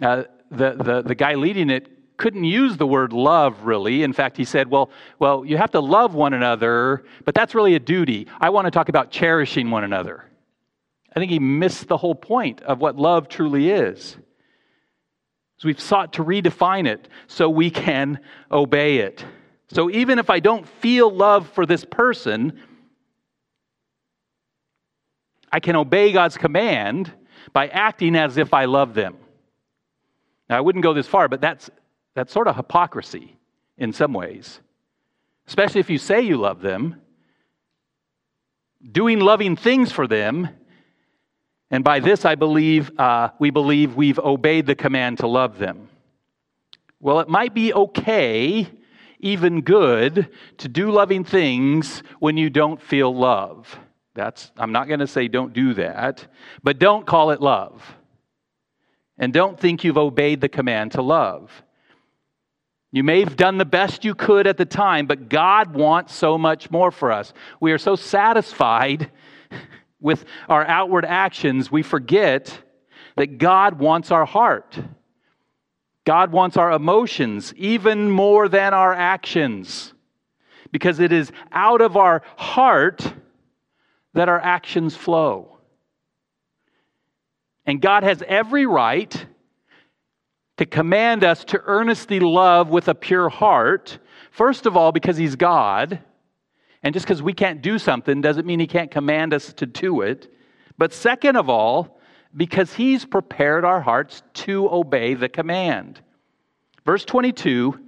uh, 0.04 0.24
the, 0.52 0.76
the, 0.76 1.02
the 1.02 1.16
guy 1.16 1.34
leading 1.34 1.72
it 1.72 1.88
couldn't 2.18 2.44
use 2.44 2.78
the 2.78 2.86
word 2.86 3.12
love 3.12 3.64
really. 3.64 4.04
In 4.04 4.14
fact, 4.14 4.38
he 4.38 4.46
said, 4.46 4.70
well, 4.70 4.92
well, 5.18 5.44
you 5.44 5.58
have 5.58 5.72
to 5.72 5.80
love 5.80 6.14
one 6.14 6.34
another, 6.34 7.06
but 7.26 7.34
that's 7.34 7.56
really 7.56 7.74
a 7.74 7.80
duty. 7.80 8.28
I 8.40 8.52
want 8.52 8.66
to 8.66 8.72
talk 8.72 8.88
about 8.88 9.10
cherishing 9.10 9.72
one 9.72 9.84
another. 9.84 10.26
I 11.16 11.20
think 11.20 11.32
he 11.32 11.40
missed 11.40 11.88
the 11.88 11.98
whole 11.98 12.14
point 12.14 12.62
of 12.62 12.80
what 12.80 12.98
love 12.98 13.28
truly 13.28 13.72
is. 13.72 14.16
So 15.58 15.68
we've 15.68 15.82
sought 15.82 16.14
to 16.14 16.24
redefine 16.24 16.88
it 16.88 17.08
so 17.26 17.50
we 17.50 17.72
can 17.72 18.20
obey 18.52 18.98
it. 18.98 19.26
So 19.70 19.90
even 19.90 20.20
if 20.20 20.30
I 20.30 20.40
don't 20.40 20.68
feel 20.68 21.10
love 21.10 21.50
for 21.50 21.66
this 21.66 21.84
person, 21.84 22.60
I 25.52 25.60
can 25.60 25.76
obey 25.76 26.12
God's 26.12 26.38
command 26.38 27.12
by 27.54 27.68
acting 27.68 28.16
as 28.16 28.38
if 28.38 28.54
I 28.54 28.66
love 28.66 28.94
them. 28.94 29.18
Now, 30.50 30.58
I 30.58 30.62
wouldn't 30.62 30.84
go 30.84 30.94
this 30.94 31.08
far, 31.08 31.28
but 31.28 31.42
that's, 31.42 31.70
that's 32.14 32.32
sort 32.32 32.48
of 32.48 32.56
hypocrisy 32.56 33.38
in 33.78 33.94
some 33.94 34.14
ways, 34.14 34.60
especially 35.48 35.80
if 35.80 35.90
you 35.90 35.98
say 35.98 36.22
you 36.22 36.38
love 36.38 36.62
them. 36.62 37.02
Doing 38.92 39.20
loving 39.20 39.56
things 39.56 39.92
for 39.92 40.08
them 40.08 40.50
and 41.72 41.86
by 41.86 42.02
this, 42.02 42.26
I 42.26 42.36
believe, 42.36 42.92
uh, 43.00 43.30
we 43.40 43.50
believe 43.50 43.96
we've 43.96 44.20
obeyed 44.20 44.66
the 44.66 44.76
command 44.76 45.20
to 45.20 45.28
love 45.28 45.58
them. 45.58 45.88
Well, 47.00 47.22
it 47.22 47.30
might 47.30 47.54
be 47.54 47.74
okay, 47.74 48.68
even 49.22 49.62
good, 49.62 50.28
to 50.58 50.68
do 50.68 50.92
loving 50.92 51.24
things 51.24 52.04
when 52.20 52.36
you 52.36 52.50
don't 52.50 52.80
feel 52.80 53.16
love. 53.16 53.80
That's, 54.14 54.52
I'm 54.58 54.72
not 54.72 54.88
going 54.88 55.00
to 55.00 55.08
say 55.08 55.28
don't 55.28 55.54
do 55.54 55.74
that, 55.76 56.26
but 56.64 56.80
don't 56.80 57.06
call 57.06 57.32
it 57.32 57.42
love. 57.42 57.82
And 59.18 59.32
don't 59.32 59.60
think 59.60 59.84
you've 59.84 59.98
obeyed 59.98 60.42
the 60.42 60.50
command 60.50 60.94
to 60.94 61.02
love. 61.02 61.64
You 62.92 63.04
may 63.04 63.20
have 63.22 63.38
done 63.38 63.58
the 63.58 63.66
best 63.66 64.04
you 64.04 64.16
could 64.16 64.48
at 64.48 64.58
the 64.58 64.66
time, 64.66 65.06
but 65.06 65.30
God 65.30 65.74
wants 65.74 66.14
so 66.14 66.38
much 66.38 66.70
more 66.72 66.92
for 66.92 67.12
us. 67.12 67.34
We 67.62 67.72
are 67.72 67.78
so 67.78 67.96
satisfied 67.96 69.12
with 70.02 70.26
our 70.50 70.66
outward 70.66 71.06
actions, 71.06 71.72
we 71.72 71.84
forget 71.84 72.60
that 73.16 73.38
God 73.38 73.80
wants 73.80 74.12
our 74.12 74.26
heart. 74.26 74.78
God 76.06 76.32
wants 76.32 76.58
our 76.58 76.72
emotions 76.72 77.54
even 77.56 78.10
more 78.10 78.50
than 78.50 78.74
our 78.74 78.94
actions. 78.94 79.94
Because 80.72 81.00
it 81.00 81.12
is 81.12 81.32
out 81.52 81.82
of 81.82 81.96
our 81.98 82.24
heart 82.38 83.14
that 84.14 84.30
our 84.30 84.40
actions 84.40 84.96
flow. 84.96 85.58
And 87.66 87.82
God 87.82 88.04
has 88.04 88.24
every 88.28 88.66
right 88.66 89.26
to 90.58 90.66
command 90.66 91.24
us 91.24 91.44
to 91.46 91.62
earnestly 91.66 92.20
love 92.20 92.70
with 92.70 92.88
a 92.88 92.96
pure 92.96 93.30
heart. 93.30 94.00
First 94.32 94.66
of 94.66 94.76
all, 94.76 94.92
because 94.92 95.18
He's 95.18 95.36
God. 95.36 96.00
And 96.84 96.94
just 96.94 97.06
because 97.06 97.22
we 97.22 97.34
can't 97.34 97.62
do 97.62 97.78
something 97.78 98.22
doesn't 98.22 98.46
mean 98.46 98.60
He 98.60 98.68
can't 98.68 98.92
command 98.92 99.34
us 99.34 99.54
to 99.54 99.66
do 99.66 100.02
it. 100.02 100.32
But 100.78 100.94
second 100.94 101.36
of 101.36 101.50
all, 101.50 102.00
because 102.36 102.74
He's 102.74 103.06
prepared 103.06 103.64
our 103.66 103.82
hearts 103.82 104.24
to 104.34 104.70
obey 104.72 105.14
the 105.14 105.30
command. 105.30 106.02
Verse 106.86 107.06
22 107.06 107.80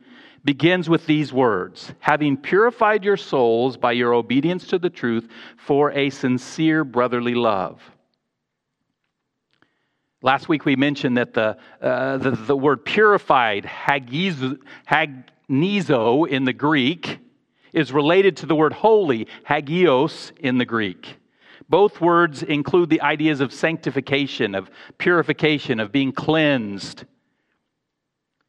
begins 0.44 0.90
with 0.90 1.06
these 1.06 1.32
words 1.32 1.94
having 2.00 2.36
purified 2.38 3.04
your 3.04 3.18
souls 3.18 3.78
by 3.78 3.92
your 3.92 4.14
obedience 4.14 4.68
to 4.68 4.78
the 4.78 4.90
truth 4.90 5.28
for 5.58 5.92
a 5.92 6.10
sincere 6.10 6.84
brotherly 6.84 7.36
love. 7.36 7.82
Last 10.22 10.48
week 10.48 10.66
we 10.66 10.76
mentioned 10.76 11.18
that 11.18 11.34
the, 11.34 11.58
uh, 11.82 12.18
the, 12.18 12.32
the, 12.32 12.56
word 12.56 12.86
purified, 12.86 13.66
hagizo, 13.66 14.58
hagnizo 14.90 16.28
in 16.28 16.46
the 16.46 16.54
Greek, 16.54 17.20
is 17.74 17.92
related 17.92 18.38
to 18.38 18.46
the 18.46 18.56
word 18.56 18.72
holy, 18.72 19.28
hagios 19.46 20.32
in 20.40 20.58
the 20.58 20.66
Greek. 20.66 21.18
Both 21.68 22.00
words 22.00 22.44
include 22.44 22.90
the 22.90 23.02
ideas 23.02 23.42
of 23.42 23.52
sanctification, 23.52 24.56
of 24.56 24.70
purification, 24.98 25.80
of 25.80 25.92
being 25.92 26.12
cleansed. 26.12 27.06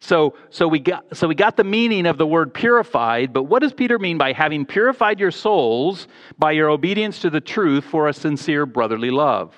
So, 0.05 0.35
so, 0.51 0.69
we 0.69 0.81
got, 0.81 1.17
so 1.17 1.27
we 1.27 1.35
got 1.35 1.57
the 1.57 1.65
meaning 1.65 2.05
of 2.05 2.19
the 2.19 2.27
word 2.27 2.53
purified, 2.53 3.33
but 3.33 3.45
what 3.45 3.63
does 3.63 3.73
Peter 3.73 3.99
mean 3.99 4.19
by 4.19 4.35
having 4.35 4.67
purified 4.67 5.19
your 5.19 5.31
souls 5.31 6.09
by 6.37 6.53
your 6.53 6.69
obedience 6.69 7.21
to 7.21 7.31
the 7.31 7.41
truth 7.41 7.85
for 7.85 8.09
a 8.09 8.13
sincere 8.13 8.67
brotherly 8.67 9.11
love? 9.11 9.55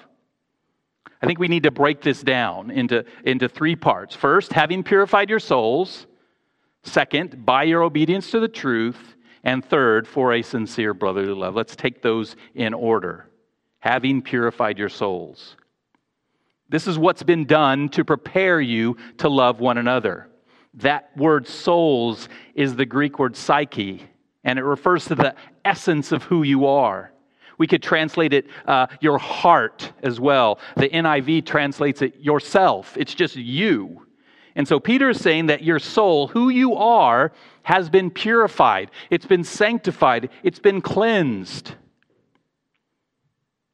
I 1.21 1.27
think 1.27 1.41
we 1.41 1.49
need 1.49 1.65
to 1.65 1.73
break 1.73 2.01
this 2.01 2.23
down 2.23 2.71
into, 2.71 3.05
into 3.25 3.49
three 3.49 3.75
parts. 3.75 4.15
First, 4.15 4.53
having 4.53 4.85
purified 4.85 5.31
your 5.31 5.41
souls. 5.41 6.07
Second, 6.85 7.45
by 7.45 7.65
your 7.65 7.83
obedience 7.83 8.31
to 8.31 8.39
the 8.39 8.47
truth. 8.47 9.17
And 9.43 9.65
third, 9.65 10.07
for 10.07 10.33
a 10.33 10.43
sincere 10.43 10.95
brotherly 10.95 11.35
love. 11.35 11.57
Let's 11.57 11.75
take 11.75 12.03
those 12.03 12.37
in 12.55 12.73
order. 12.73 13.29
Having 13.81 14.23
purified 14.23 14.79
your 14.79 14.91
souls. 14.91 15.57
This 16.69 16.87
is 16.87 16.97
what's 16.97 17.25
been 17.25 17.47
done 17.47 17.89
to 17.91 18.05
prepare 18.05 18.61
you 18.61 18.97
to 19.19 19.29
love 19.29 19.59
one 19.59 19.79
another. 19.79 20.29
That 20.77 21.17
word 21.17 21.49
souls 21.49 22.29
is 22.55 22.77
the 22.77 22.87
Greek 22.87 23.19
word 23.19 23.37
psyche, 23.37 24.03
and 24.45 24.59
it 24.59 24.65
refers 24.65 25.07
to 25.07 25.15
the 25.15 25.35
essence 25.65 26.13
of 26.13 26.23
who 26.25 26.43
you 26.43 26.67
are. 26.67 27.13
We 27.59 27.67
could 27.67 27.83
translate 27.83 28.35
it 28.35 28.47
uh, 28.67 28.87
your 29.01 29.19
heart 29.19 29.93
as 30.03 30.21
well. 30.21 30.59
The 30.77 30.91
NIV 30.91 31.47
translates 31.47 32.03
it 32.03 32.21
yourself. 32.21 32.95
It's 32.99 33.15
just 33.15 33.37
you. 33.37 34.07
And 34.55 34.67
so 34.67 34.79
Peter 34.79 35.11
is 35.11 35.21
saying 35.21 35.47
that 35.47 35.63
your 35.63 35.79
soul, 35.79 36.29
who 36.29 36.51
you 36.51 36.75
are, 36.75 37.33
has 37.63 37.89
been 37.91 38.11
purified, 38.11 38.91
it's 39.11 39.27
been 39.27 39.45
sanctified, 39.45 40.31
it's 40.43 40.59
been 40.59 40.81
cleansed. 40.81 41.75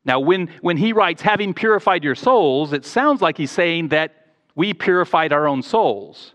Now, 0.04 0.18
when, 0.18 0.50
when 0.60 0.76
he 0.76 0.92
writes, 0.92 1.22
having 1.22 1.54
purified 1.54 2.02
your 2.02 2.16
souls, 2.16 2.72
it 2.72 2.84
sounds 2.84 3.20
like 3.20 3.36
he's 3.36 3.52
saying 3.52 3.88
that 3.88 4.34
we 4.54 4.74
purified 4.74 5.32
our 5.32 5.46
own 5.46 5.62
souls. 5.62 6.34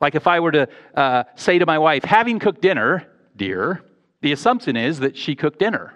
Like 0.00 0.14
if 0.14 0.26
I 0.26 0.40
were 0.40 0.52
to 0.52 0.68
uh, 0.94 1.24
say 1.34 1.58
to 1.58 1.66
my 1.66 1.78
wife, 1.78 2.04
having 2.04 2.38
cooked 2.38 2.60
dinner, 2.60 3.06
dear, 3.36 3.82
the 4.20 4.32
assumption 4.32 4.76
is 4.76 5.00
that 5.00 5.16
she 5.16 5.34
cooked 5.34 5.58
dinner, 5.58 5.94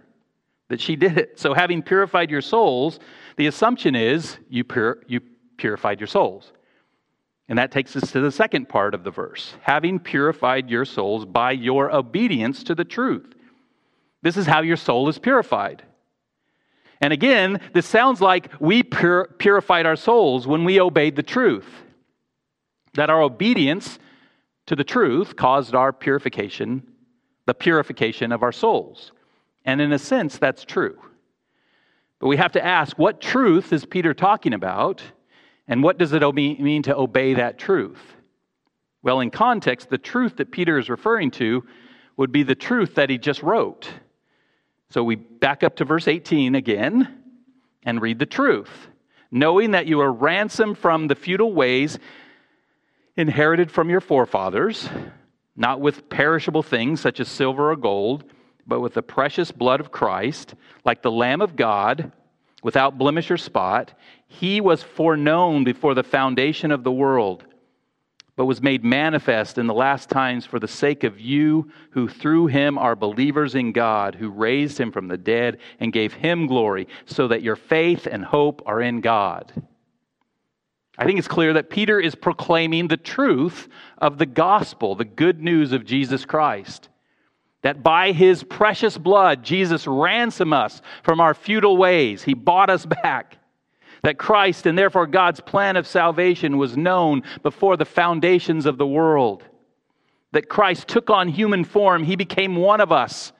that 0.69 0.81
she 0.81 0.97
did 0.97 1.19
it. 1.19 1.39
So, 1.39 1.55
having 1.55 1.83
purified 1.83 2.31
your 2.31 2.43
souls, 2.43 3.01
the 3.37 3.47
assumption 3.47 3.95
is 3.95 4.39
you, 4.49 4.65
pur- 4.65 5.03
you 5.07 5.21
purified 5.57 6.01
your 6.01 6.07
souls. 6.07 6.53
And 7.49 7.59
that 7.59 7.73
takes 7.73 7.97
us 7.97 8.13
to 8.13 8.21
the 8.21 8.31
second 8.31 8.69
part 8.69 8.95
of 8.95 9.05
the 9.05 9.11
verse 9.11 9.55
having 9.63 9.99
purified 9.99 10.69
your 10.69 10.85
souls 10.85 11.25
by 11.25 11.53
your 11.53 11.95
obedience 11.95 12.63
to 12.65 12.75
the 12.75 12.85
truth. 12.85 13.35
This 14.23 14.37
is 14.37 14.47
how 14.47 14.63
your 14.63 14.77
soul 14.77 15.09
is 15.09 15.19
purified. 15.19 15.83
And 17.01 17.13
again, 17.13 17.61
this 17.73 17.87
sounds 17.87 18.21
like 18.21 18.51
we 18.61 18.83
pur- 18.83 19.29
purified 19.39 19.87
our 19.87 19.97
souls 19.97 20.47
when 20.47 20.65
we 20.65 20.81
obeyed 20.81 21.17
the 21.17 21.23
truth. 21.23 21.67
That 22.95 23.11
our 23.11 23.23
obedience 23.23 23.99
to 24.67 24.77
the 24.77 24.85
truth 24.85 25.37
caused 25.37 25.75
our 25.75 25.93
purification, 25.93 26.87
the 27.47 27.55
purification 27.55 28.33
of 28.33 28.43
our 28.43 28.53
souls. 28.53 29.13
And 29.65 29.81
in 29.81 29.93
a 29.93 29.99
sense, 29.99 30.39
that's 30.39 30.65
true. 30.65 30.99
But 32.19 32.29
we 32.29 32.37
have 32.37 32.53
to 32.53 32.65
ask 32.65 32.99
what 32.99 33.21
truth 33.21 33.73
is 33.73 33.85
Peter 33.85 34.15
talking 34.15 34.55
about? 34.55 35.03
And 35.67 35.83
what 35.83 35.99
does 35.99 36.13
it 36.13 36.23
mean 36.35 36.83
to 36.85 36.97
obey 36.97 37.35
that 37.35 37.59
truth? 37.59 38.01
Well, 39.03 39.21
in 39.21 39.31
context, 39.31 39.91
the 39.91 39.99
truth 39.99 40.37
that 40.37 40.51
Peter 40.51 40.79
is 40.79 40.89
referring 40.89 41.31
to 41.33 41.65
would 42.17 42.33
be 42.33 42.43
the 42.43 42.55
truth 42.55 42.97
that 42.97 43.11
he 43.11 43.19
just 43.19 43.43
wrote. 43.43 43.89
So 44.91 45.05
we 45.05 45.15
back 45.15 45.63
up 45.63 45.77
to 45.77 45.85
verse 45.85 46.09
18 46.09 46.55
again 46.55 47.23
and 47.85 48.03
read 48.03 48.19
the 48.19 48.27
truth. 48.27 48.89
Knowing 49.31 49.73
that 49.73 49.87
you 49.87 50.01
are 50.01 50.13
ransomed 50.13 50.79
from 50.79 51.07
the 51.07 51.15
futile 51.15 51.53
ways 51.53 51.99
inherited 53.19 53.71
from 53.71 53.91
your 53.91 54.01
forefathers, 54.01 54.89
not 55.57 55.81
with 55.81 56.09
perishable 56.09 56.63
things 56.63 57.01
such 57.01 57.19
as 57.19 57.29
silver 57.29 57.73
or 57.73 57.77
gold, 57.77 58.25
but 58.65 58.81
with 58.81 58.95
the 58.95 59.03
precious 59.03 59.51
blood 59.51 59.81
of 59.81 59.91
Christ, 59.91 60.55
like 60.85 61.03
the 61.03 61.11
Lamb 61.11 61.43
of 61.43 61.57
God 61.57 62.13
without 62.63 62.97
blemish 62.97 63.31
or 63.31 63.37
spot. 63.37 63.93
He 64.29 64.61
was 64.61 64.83
foreknown 64.83 65.65
before 65.65 65.95
the 65.95 66.05
foundation 66.05 66.71
of 66.71 66.85
the 66.85 66.93
world, 66.93 67.45
but 68.37 68.47
was 68.47 68.63
made 68.63 68.85
manifest 68.85 69.59
in 69.59 69.67
the 69.67 69.75
last 69.75 70.09
times 70.09 70.47
for 70.47 70.61
the 70.61 70.69
sake 70.69 71.03
of 71.03 71.19
you 71.19 71.73
who 71.91 72.09
through 72.09 72.47
him 72.47 72.79
are 72.79 72.95
believers 72.95 73.57
in 73.57 73.73
God, 73.73 74.15
who 74.15 74.31
raised 74.31 74.79
him 74.79 74.93
from 74.93 75.09
the 75.09 75.19
dead 75.19 75.59
and 75.81 75.93
gave 75.93 76.13
him 76.13 76.47
glory, 76.47 76.87
so 77.05 77.27
that 77.27 77.43
your 77.43 77.57
faith 77.57 78.07
and 78.07 78.25
hope 78.25 78.63
are 78.65 78.81
in 78.81 79.01
God. 79.01 79.53
I 80.99 81.05
think 81.05 81.19
it's 81.19 81.29
clear 81.29 81.53
that 81.55 81.71
Peter 81.71 82.01
is 82.01 82.15
proclaiming 82.15 82.89
the 82.89 82.97
truth 82.97 83.69
of 83.99 84.19
the 84.19 84.27
gospel, 84.27 84.97
the 84.97 85.05
good 85.05 85.41
news 85.41 85.73
of 85.73 85.85
Jesus 85.85 86.25
Christ 86.25 86.89
that 87.63 87.83
by 87.83 88.13
his 88.13 88.45
precious 88.45 88.97
blood, 88.97 89.43
Jesus 89.43 89.87
ransomed 89.87 90.53
us 90.53 90.81
from 91.03 91.21
our 91.21 91.35
futile 91.35 91.77
ways. 91.77 92.23
He 92.23 92.35
bought 92.35 92.71
us 92.71 92.87
back. 92.87 93.37
That 94.05 94.19
Christ 94.19 94.67
and 94.67 94.79
therefore 94.79 95.09
God's 95.09 95.41
plan 95.41 95.77
of 95.77 95.87
salvation 95.87 96.57
was 96.57 96.77
known 96.77 97.25
before 97.43 97.77
the 97.77 97.85
foundations 97.85 98.65
of 98.65 98.79
the 98.79 98.87
world. 98.87 99.43
That 100.31 100.49
Christ 100.49 100.87
took 100.87 101.11
on 101.11 101.29
human 101.29 101.65
form, 101.65 102.05
he 102.05 102.15
became 102.15 102.55
one 102.55 102.81
of 102.81 102.93
us, 102.93 103.33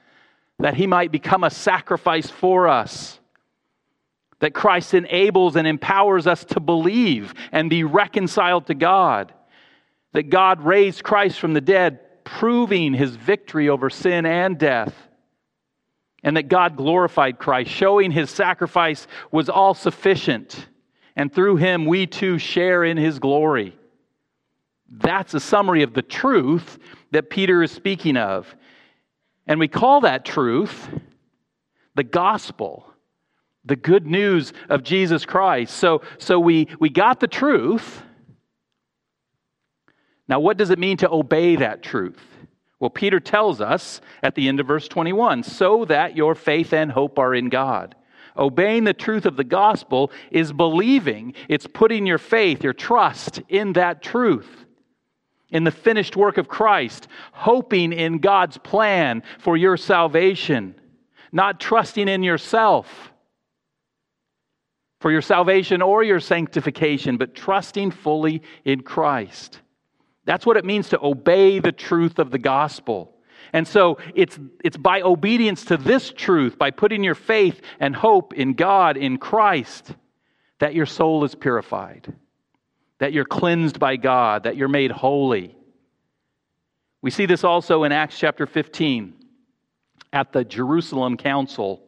that 0.57 0.73
he 0.73 0.85
might 0.85 1.13
become 1.13 1.45
a 1.45 1.49
sacrifice 1.49 2.29
for 2.29 2.67
us. 2.67 3.19
That 4.39 4.53
Christ 4.53 4.93
enables 4.93 5.55
and 5.55 5.67
empowers 5.67 6.27
us 6.27 6.45
to 6.45 6.59
believe 6.59 7.33
and 7.51 7.69
be 7.69 7.83
reconciled 7.83 8.67
to 8.67 8.73
God. 8.73 9.33
That 10.13 10.29
God 10.29 10.63
raised 10.63 11.03
Christ 11.03 11.39
from 11.39 11.53
the 11.53 11.61
dead 11.61 11.99
proving 12.23 12.93
his 12.93 13.15
victory 13.15 13.69
over 13.69 13.89
sin 13.89 14.25
and 14.25 14.57
death. 14.57 14.93
And 16.23 16.37
that 16.37 16.47
God 16.47 16.75
glorified 16.75 17.39
Christ, 17.39 17.71
showing 17.71 18.11
his 18.11 18.29
sacrifice 18.29 19.07
was 19.31 19.49
all 19.49 19.73
sufficient. 19.73 20.67
And 21.15 21.33
through 21.33 21.57
him, 21.57 21.85
we 21.85 22.07
too 22.07 22.37
share 22.37 22.83
in 22.83 22.97
his 22.97 23.19
glory. 23.19 23.75
That's 24.89 25.33
a 25.33 25.39
summary 25.39 25.83
of 25.83 25.93
the 25.93 26.01
truth 26.01 26.77
that 27.11 27.29
Peter 27.29 27.63
is 27.63 27.71
speaking 27.71 28.17
of. 28.17 28.53
And 29.47 29.59
we 29.59 29.67
call 29.67 30.01
that 30.01 30.25
truth 30.25 30.89
the 31.95 32.03
gospel, 32.03 32.88
the 33.69 33.77
good 33.77 34.05
news 34.05 34.51
of 34.67 34.83
Jesus 34.83 35.25
Christ. 35.25 35.75
So, 35.75 36.01
so 36.17 36.39
we, 36.39 36.67
we 36.79 36.89
got 36.89 37.21
the 37.21 37.27
truth. 37.27 38.01
Now, 40.27 40.41
what 40.41 40.57
does 40.57 40.71
it 40.71 40.79
mean 40.79 40.97
to 40.97 41.09
obey 41.09 41.55
that 41.55 41.81
truth? 41.81 42.19
Well, 42.79 42.89
Peter 42.89 43.19
tells 43.19 43.61
us 43.61 44.01
at 44.23 44.35
the 44.35 44.47
end 44.47 44.59
of 44.59 44.67
verse 44.67 44.87
21 44.87 45.43
so 45.43 45.85
that 45.85 46.17
your 46.17 46.35
faith 46.35 46.73
and 46.73 46.91
hope 46.91 47.19
are 47.19 47.33
in 47.33 47.49
God. 47.49 47.95
Obeying 48.37 48.85
the 48.85 48.93
truth 48.93 49.25
of 49.25 49.37
the 49.37 49.43
gospel 49.43 50.11
is 50.31 50.51
believing, 50.51 51.33
it's 51.47 51.67
putting 51.67 52.05
your 52.05 52.17
faith, 52.17 52.63
your 52.63 52.73
trust 52.73 53.41
in 53.49 53.73
that 53.73 54.01
truth, 54.01 54.65
in 55.49 55.63
the 55.63 55.71
finished 55.71 56.15
work 56.15 56.37
of 56.37 56.47
Christ, 56.47 57.07
hoping 57.33 57.91
in 57.91 58.19
God's 58.19 58.57
plan 58.57 59.23
for 59.39 59.57
your 59.57 59.77
salvation, 59.77 60.73
not 61.31 61.59
trusting 61.59 62.07
in 62.07 62.23
yourself 62.23 63.11
for 64.99 65.11
your 65.11 65.21
salvation 65.21 65.81
or 65.81 66.03
your 66.03 66.19
sanctification, 66.19 67.17
but 67.17 67.33
trusting 67.33 67.91
fully 67.91 68.41
in 68.65 68.81
Christ. 68.81 69.61
That's 70.25 70.45
what 70.45 70.57
it 70.57 70.65
means 70.65 70.89
to 70.89 70.99
obey 71.01 71.59
the 71.59 71.71
truth 71.71 72.19
of 72.19 72.31
the 72.31 72.37
gospel. 72.37 73.15
And 73.53 73.67
so 73.67 73.97
it's, 74.13 74.37
it's 74.63 74.77
by 74.77 75.01
obedience 75.01 75.65
to 75.65 75.77
this 75.77 76.11
truth, 76.11 76.57
by 76.57 76.71
putting 76.71 77.03
your 77.03 77.15
faith 77.15 77.61
and 77.79 77.95
hope 77.95 78.33
in 78.33 78.53
God, 78.53 78.97
in 78.97 79.17
Christ, 79.17 79.95
that 80.59 80.75
your 80.75 80.85
soul 80.85 81.23
is 81.23 81.33
purified, 81.33 82.13
that 82.99 83.13
you're 83.13 83.25
cleansed 83.25 83.79
by 83.79 83.95
God, 83.95 84.43
that 84.43 84.57
you're 84.57 84.67
made 84.67 84.91
holy. 84.91 85.55
We 87.01 87.11
see 87.11 87.25
this 87.25 87.43
also 87.43 87.85
in 87.85 87.91
Acts 87.91 88.19
chapter 88.19 88.45
15 88.45 89.13
at 90.11 90.33
the 90.33 90.43
Jerusalem 90.43 91.15
Council. 91.17 91.81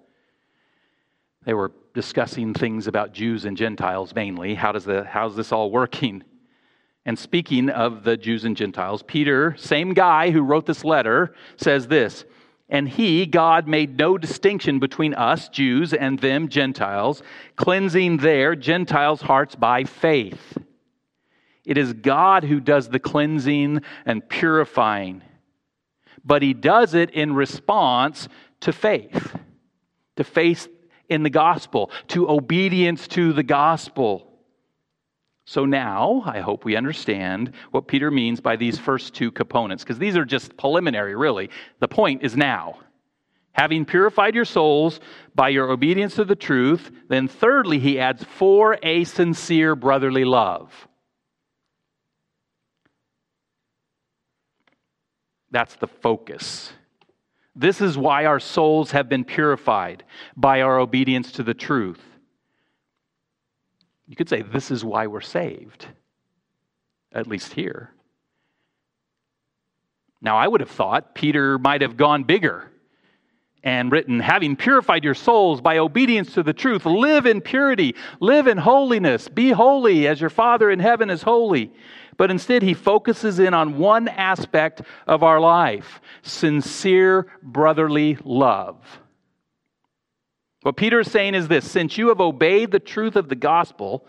They 1.46 1.54
were 1.54 1.74
discussing 1.94 2.54
things 2.54 2.88
about 2.88 3.14
Jews 3.14 3.46
and 3.46 3.58
Gentiles 3.58 4.16
mainly. 4.16 4.56
How 4.56 4.72
does 4.72 4.86
the, 4.86 5.04
how's 5.04 5.36
this 5.36 5.52
all 5.52 5.72
working? 5.72 6.24
And 7.06 7.18
speaking 7.18 7.70
of 7.70 8.04
the 8.04 8.16
Jews 8.16 8.46
and 8.46 8.56
Gentiles, 8.56 9.04
Peter, 9.04 9.56
same 9.58 9.94
guy 9.94 10.32
who 10.32 10.42
wrote 10.42 10.66
this 10.66 10.84
letter, 10.84 11.34
says 11.58 11.88
this 11.88 12.26
And 12.70 12.88
he, 12.88 13.26
God, 13.26 13.68
made 13.68 13.98
no 13.98 14.18
distinction 14.18 14.80
between 14.80 15.14
us, 15.16 15.50
Jews, 15.50 15.94
and 15.94 16.20
them, 16.20 16.48
Gentiles, 16.48 17.24
cleansing 17.56 18.18
their, 18.18 18.56
Gentiles' 18.56 19.22
hearts 19.22 19.56
by 19.56 19.84
faith. 19.84 20.58
It 21.66 21.78
is 21.78 21.94
God 21.94 22.44
who 22.44 22.60
does 22.60 22.90
the 22.90 23.00
cleansing 23.00 23.82
and 24.06 24.28
purifying, 24.28 25.24
but 26.24 26.42
he 26.42 26.54
does 26.54 26.94
it 26.94 27.10
in 27.12 27.34
response 27.34 28.28
to 28.62 28.72
faith, 28.72 29.36
to 30.16 30.24
faith 30.24 30.68
in 31.12 31.24
the 31.24 31.30
gospel, 31.30 31.92
to 32.08 32.30
obedience 32.30 33.08
to 33.10 33.34
the 33.34 33.44
gospel. 33.44 34.28
So 35.46 35.66
now, 35.66 36.24
I 36.26 36.40
hope 36.40 36.64
we 36.64 36.78
understand 36.78 37.54
what 37.72 37.88
Peter 37.88 38.10
means 38.10 38.40
by 38.40 38.56
these 38.56 38.80
first 38.80 39.14
two 39.14 39.32
components, 39.32 39.84
because 39.84 40.00
these 40.00 40.16
are 40.16 40.26
just 40.26 40.56
preliminary, 40.56 41.16
really. 41.16 41.50
The 41.80 41.88
point 41.88 42.24
is 42.24 42.38
now. 42.38 42.80
Having 43.52 43.86
purified 43.86 44.34
your 44.34 44.46
souls 44.46 45.02
by 45.36 45.50
your 45.50 45.70
obedience 45.70 46.16
to 46.16 46.24
the 46.24 46.38
truth, 46.38 46.90
then 47.10 47.28
thirdly, 47.28 47.80
he 47.80 48.00
adds, 48.00 48.24
for 48.24 48.78
a 48.82 49.04
sincere 49.04 49.76
brotherly 49.76 50.24
love. 50.24 50.88
That's 55.52 55.76
the 55.76 55.88
focus 55.88 56.72
This 57.56 57.82
is 57.82 57.98
why 57.98 58.26
our 58.26 58.40
souls 58.40 58.92
have 58.92 59.10
been 59.10 59.26
purified 59.26 60.04
by 60.36 60.62
our 60.62 60.80
obedience 60.80 61.34
to 61.34 61.44
the 61.44 61.54
truth. 61.54 62.02
You 64.08 64.16
could 64.16 64.30
say, 64.30 64.42
This 64.42 64.72
is 64.72 64.84
why 64.84 65.08
we're 65.08 65.22
saved, 65.22 65.88
at 67.12 67.28
least 67.28 67.54
here. 67.54 67.92
Now, 70.22 70.38
I 70.38 70.48
would 70.48 70.62
have 70.62 70.70
thought 70.70 71.16
Peter 71.16 71.58
might 71.58 71.82
have 71.82 71.98
gone 71.98 72.24
bigger 72.24 72.72
and 73.64 73.92
written, 73.92 74.20
having 74.20 74.56
purified 74.56 75.04
your 75.04 75.14
souls 75.14 75.62
by 75.62 75.78
obedience 75.78 76.34
to 76.34 76.44
the 76.44 76.54
truth, 76.54 76.86
live 76.86 77.26
in 77.26 77.42
purity, 77.42 77.96
live 78.20 78.48
in 78.48 78.58
holiness, 78.58 79.28
be 79.28 79.52
holy 79.52 80.08
as 80.08 80.20
your 80.20 80.30
Father 80.30 80.72
in 80.72 80.80
heaven 80.80 81.10
is 81.10 81.22
holy. 81.22 81.72
But 82.18 82.32
instead, 82.32 82.62
he 82.62 82.74
focuses 82.74 83.40
in 83.40 83.54
on 83.54 83.78
one 83.78 84.08
aspect 84.08 84.82
of 85.08 85.24
our 85.24 85.40
life 85.40 86.02
sincere 86.22 87.28
brotherly 87.42 88.18
love. 88.24 88.78
What 90.62 90.78
Peter 90.78 91.00
is 91.00 91.12
saying 91.12 91.34
is 91.34 91.48
this 91.48 91.70
since 91.70 91.98
you 91.98 92.10
have 92.10 92.22
obeyed 92.22 92.72
the 92.72 92.80
truth 92.80 93.16
of 93.16 93.30
the 93.30 93.36
gospel, 93.36 94.06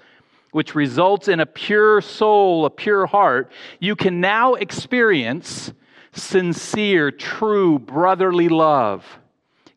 which 0.50 0.74
results 0.74 1.28
in 1.28 1.40
a 1.40 1.46
pure 1.46 2.00
soul, 2.00 2.66
a 2.66 2.70
pure 2.70 3.06
heart, 3.06 3.50
you 3.80 3.96
can 3.96 4.20
now 4.20 4.54
experience 4.54 5.72
sincere, 6.12 7.10
true 7.10 7.78
brotherly 7.78 8.50
love. 8.50 9.18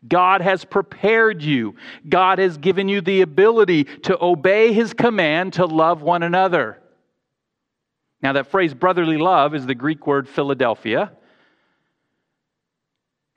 God 0.08 0.42
has 0.42 0.66
prepared 0.66 1.42
you. 1.42 1.76
God 2.08 2.40
has 2.40 2.58
given 2.58 2.90
you 2.90 3.02
the 3.02 3.22
ability 3.22 3.86
to 4.04 4.22
obey 4.24 4.74
his 4.74 4.94
command 4.94 5.54
to 5.54 5.66
love 5.66 6.02
one 6.02 6.24
another. 6.24 6.80
Now, 8.26 8.34
that 8.34 8.48
phrase 8.48 8.74
brotherly 8.74 9.18
love 9.18 9.54
is 9.54 9.68
the 9.68 9.76
Greek 9.76 10.08
word 10.08 10.28
Philadelphia. 10.28 11.12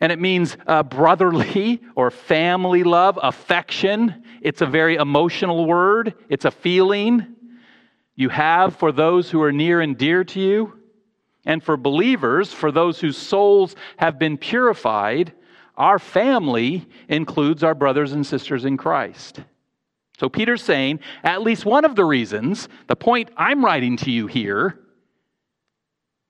And 0.00 0.10
it 0.10 0.18
means 0.18 0.56
uh, 0.66 0.82
brotherly 0.82 1.82
or 1.94 2.10
family 2.10 2.84
love, 2.84 3.18
affection. 3.22 4.24
It's 4.40 4.62
a 4.62 4.66
very 4.66 4.94
emotional 4.94 5.66
word, 5.66 6.14
it's 6.30 6.46
a 6.46 6.50
feeling 6.50 7.36
you 8.14 8.30
have 8.30 8.76
for 8.76 8.90
those 8.90 9.30
who 9.30 9.42
are 9.42 9.52
near 9.52 9.82
and 9.82 9.94
dear 9.98 10.24
to 10.24 10.40
you. 10.40 10.78
And 11.44 11.62
for 11.62 11.76
believers, 11.76 12.54
for 12.54 12.72
those 12.72 12.98
whose 12.98 13.18
souls 13.18 13.76
have 13.98 14.18
been 14.18 14.38
purified, 14.38 15.34
our 15.76 15.98
family 15.98 16.88
includes 17.10 17.62
our 17.62 17.74
brothers 17.74 18.12
and 18.12 18.26
sisters 18.26 18.64
in 18.64 18.78
Christ. 18.78 19.42
So 20.18 20.28
Peter's 20.28 20.62
saying 20.62 21.00
at 21.22 21.42
least 21.42 21.64
one 21.64 21.84
of 21.84 21.94
the 21.94 22.04
reasons, 22.04 22.68
the 22.88 22.96
point 22.96 23.30
I'm 23.36 23.64
writing 23.64 23.96
to 23.98 24.10
you 24.10 24.26
here, 24.26 24.80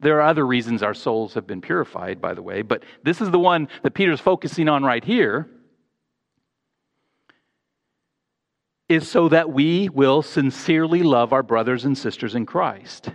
there 0.00 0.18
are 0.18 0.28
other 0.28 0.46
reasons 0.46 0.82
our 0.82 0.94
souls 0.94 1.34
have 1.34 1.46
been 1.46 1.60
purified, 1.60 2.20
by 2.20 2.34
the 2.34 2.42
way, 2.42 2.62
but 2.62 2.84
this 3.02 3.20
is 3.20 3.30
the 3.30 3.38
one 3.38 3.68
that 3.82 3.94
Peter's 3.94 4.20
focusing 4.20 4.68
on 4.68 4.84
right 4.84 5.04
here. 5.04 5.48
Is 8.88 9.06
so 9.06 9.28
that 9.28 9.50
we 9.50 9.88
will 9.90 10.22
sincerely 10.22 11.02
love 11.02 11.32
our 11.32 11.42
brothers 11.42 11.84
and 11.84 11.96
sisters 11.96 12.34
in 12.34 12.46
Christ. 12.46 13.10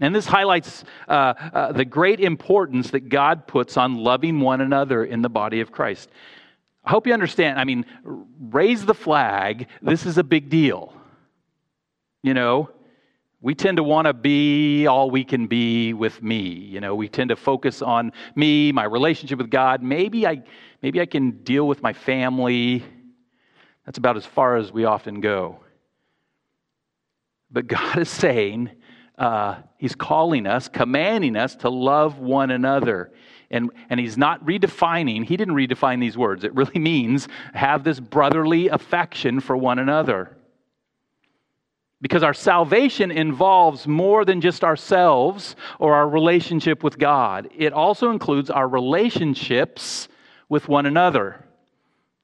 And 0.00 0.14
this 0.14 0.26
highlights 0.26 0.84
uh, 1.08 1.34
uh, 1.52 1.72
the 1.72 1.84
great 1.84 2.20
importance 2.20 2.90
that 2.90 3.08
God 3.08 3.46
puts 3.46 3.76
on 3.76 3.96
loving 3.96 4.40
one 4.40 4.60
another 4.60 5.04
in 5.04 5.22
the 5.22 5.28
body 5.28 5.60
of 5.60 5.72
Christ. 5.72 6.10
I 6.84 6.90
hope 6.90 7.06
you 7.06 7.12
understand. 7.12 7.58
I 7.58 7.64
mean, 7.64 7.86
raise 8.04 8.84
the 8.84 8.94
flag. 8.94 9.68
This 9.80 10.04
is 10.04 10.18
a 10.18 10.24
big 10.24 10.48
deal. 10.48 10.92
You 12.22 12.34
know, 12.34 12.70
we 13.40 13.54
tend 13.54 13.76
to 13.76 13.82
want 13.82 14.06
to 14.06 14.12
be 14.12 14.86
all 14.86 15.10
we 15.10 15.24
can 15.24 15.46
be 15.46 15.92
with 15.92 16.22
me. 16.22 16.40
You 16.40 16.80
know, 16.80 16.94
we 16.94 17.08
tend 17.08 17.30
to 17.30 17.36
focus 17.36 17.82
on 17.82 18.12
me, 18.36 18.72
my 18.72 18.84
relationship 18.84 19.38
with 19.38 19.50
God. 19.50 19.82
Maybe 19.82 20.26
I, 20.26 20.42
maybe 20.80 21.00
I 21.00 21.06
can 21.06 21.42
deal 21.42 21.66
with 21.66 21.82
my 21.82 21.92
family. 21.92 22.84
That's 23.84 23.98
about 23.98 24.16
as 24.16 24.26
far 24.26 24.56
as 24.56 24.72
we 24.72 24.84
often 24.84 25.20
go. 25.20 25.60
But 27.50 27.66
God 27.66 27.98
is 27.98 28.08
saying, 28.08 28.70
uh, 29.18 29.56
he's 29.76 29.94
calling 29.94 30.46
us, 30.46 30.68
commanding 30.68 31.36
us 31.36 31.54
to 31.56 31.68
love 31.68 32.18
one 32.18 32.50
another. 32.50 33.12
And, 33.52 33.70
and 33.90 34.00
he's 34.00 34.16
not 34.16 34.44
redefining, 34.44 35.24
he 35.26 35.36
didn't 35.36 35.54
redefine 35.54 36.00
these 36.00 36.16
words. 36.16 36.42
It 36.42 36.54
really 36.54 36.80
means 36.80 37.28
have 37.54 37.84
this 37.84 38.00
brotherly 38.00 38.68
affection 38.68 39.40
for 39.40 39.56
one 39.56 39.78
another. 39.78 40.36
Because 42.00 42.24
our 42.24 42.34
salvation 42.34 43.12
involves 43.12 43.86
more 43.86 44.24
than 44.24 44.40
just 44.40 44.64
ourselves 44.64 45.54
or 45.78 45.94
our 45.94 46.08
relationship 46.08 46.82
with 46.82 46.98
God, 46.98 47.48
it 47.56 47.72
also 47.72 48.10
includes 48.10 48.50
our 48.50 48.66
relationships 48.66 50.08
with 50.48 50.66
one 50.66 50.86
another. 50.86 51.44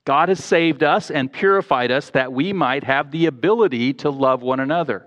God 0.04 0.30
has 0.30 0.42
saved 0.42 0.82
us 0.82 1.10
and 1.10 1.32
purified 1.32 1.92
us 1.92 2.10
that 2.10 2.32
we 2.32 2.52
might 2.52 2.82
have 2.82 3.10
the 3.10 3.26
ability 3.26 3.92
to 3.94 4.10
love 4.10 4.42
one 4.42 4.58
another 4.58 5.06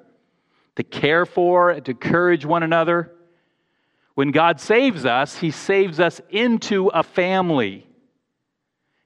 to 0.75 0.83
care 0.83 1.25
for, 1.25 1.79
to 1.79 1.91
encourage 1.91 2.45
one 2.45 2.63
another. 2.63 3.11
When 4.21 4.29
God 4.29 4.59
saves 4.59 5.03
us, 5.03 5.39
He 5.39 5.49
saves 5.49 5.99
us 5.99 6.21
into 6.29 6.89
a 6.89 7.01
family. 7.01 7.87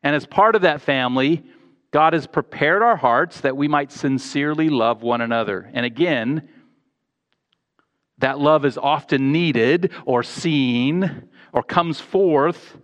And 0.03 0.13
as 0.13 0.25
part 0.25 0.55
of 0.55 0.63
that 0.63 0.81
family, 0.81 1.45
God 1.91 2.11
has 2.11 2.27
prepared 2.27 2.81
our 2.81 2.97
hearts 2.97 3.39
that 3.39 3.55
we 3.55 3.69
might 3.69 3.93
sincerely 3.93 4.67
love 4.67 5.03
one 5.03 5.21
another. 5.21 5.71
And 5.73 5.85
again, 5.85 6.49
that 8.17 8.39
love 8.39 8.65
is 8.65 8.77
often 8.77 9.31
needed 9.31 9.93
or 10.05 10.21
seen 10.21 11.29
or 11.53 11.63
comes 11.63 12.01
forth 12.01 12.75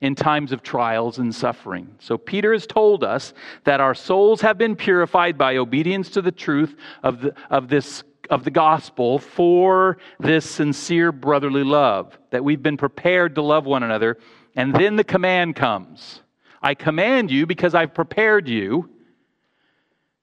in 0.00 0.14
times 0.14 0.52
of 0.52 0.62
trials 0.62 1.18
and 1.18 1.34
suffering. 1.34 1.96
So, 1.98 2.16
Peter 2.16 2.54
has 2.54 2.66
told 2.66 3.04
us 3.04 3.34
that 3.64 3.82
our 3.82 3.94
souls 3.94 4.40
have 4.40 4.56
been 4.56 4.74
purified 4.74 5.36
by 5.36 5.58
obedience 5.58 6.08
to 6.12 6.22
the 6.22 6.32
truth 6.32 6.76
of, 7.02 7.20
the, 7.20 7.34
of 7.50 7.68
this 7.68 8.04
of 8.30 8.44
the 8.44 8.50
gospel 8.50 9.18
for 9.18 9.98
this 10.18 10.48
sincere 10.48 11.12
brotherly 11.12 11.64
love, 11.64 12.18
that 12.30 12.44
we've 12.44 12.62
been 12.62 12.76
prepared 12.76 13.34
to 13.34 13.42
love 13.42 13.64
one 13.64 13.82
another. 13.82 14.18
And 14.56 14.74
then 14.74 14.96
the 14.96 15.04
command 15.04 15.56
comes 15.56 16.20
I 16.64 16.74
command 16.74 17.30
you 17.30 17.44
because 17.46 17.74
I've 17.74 17.92
prepared 17.92 18.48
you. 18.48 18.88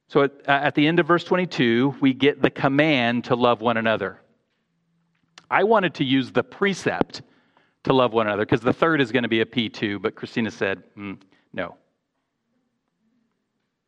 So 0.07 0.23
at, 0.23 0.31
at 0.47 0.73
the 0.73 0.87
end 0.87 0.99
of 0.99 1.05
verse 1.05 1.23
22, 1.23 1.97
we 2.01 2.15
get 2.15 2.41
the 2.41 2.49
command 2.49 3.25
to 3.25 3.35
love 3.35 3.61
one 3.61 3.77
another. 3.77 4.19
I 5.51 5.63
wanted 5.65 5.93
to 5.95 6.03
use 6.03 6.31
the 6.31 6.43
precept 6.43 7.21
to 7.83 7.93
love 7.93 8.13
one 8.13 8.25
another 8.25 8.43
because 8.43 8.61
the 8.61 8.73
third 8.73 9.01
is 9.01 9.11
going 9.11 9.21
to 9.21 9.29
be 9.29 9.41
a 9.41 9.45
P2, 9.45 10.01
but 10.01 10.15
Christina 10.15 10.49
said, 10.49 10.81
mm, 10.97 11.19
no. 11.53 11.77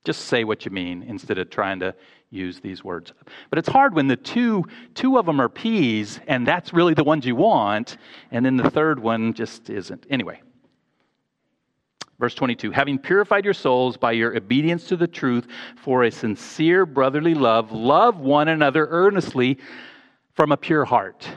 Just 0.04 0.26
say 0.26 0.44
what 0.44 0.66
you 0.66 0.72
mean 0.72 1.04
instead 1.04 1.38
of 1.38 1.50
trying 1.50 1.80
to 1.80 1.96
use 2.30 2.60
these 2.60 2.84
words. 2.84 3.14
But 3.50 3.60
it's 3.60 3.70
hard 3.70 3.94
when 3.94 4.08
the 4.08 4.18
two 4.18 4.66
two 4.96 5.18
of 5.18 5.26
them 5.26 5.40
are 5.40 5.50
P's 5.50 6.20
and 6.28 6.46
that's 6.48 6.74
really 6.74 6.94
the 6.94 7.04
ones 7.04 7.26
you 7.26 7.36
want 7.36 7.98
and 8.32 8.46
then 8.46 8.58
the 8.58 8.70
third 8.70 9.00
one 9.00 9.34
just 9.34 9.70
isn't. 9.70 10.06
Anyway. 10.10 10.42
Verse 12.20 12.36
22, 12.36 12.72
having 12.72 13.00
purified 13.00 13.44
your 13.44 13.56
souls 13.56 13.98
by 13.98 14.12
your 14.12 14.38
obedience 14.38 14.86
to 14.88 14.96
the 14.96 15.08
truth 15.08 15.48
for 15.76 16.04
a 16.04 16.12
sincere 16.12 16.86
brotherly 16.86 17.34
love, 17.34 17.72
love 17.72 18.18
one 18.18 18.48
another 18.48 18.88
earnestly 18.92 19.58
from 20.34 20.52
a 20.52 20.58
pure 20.58 20.86
heart 20.86 21.28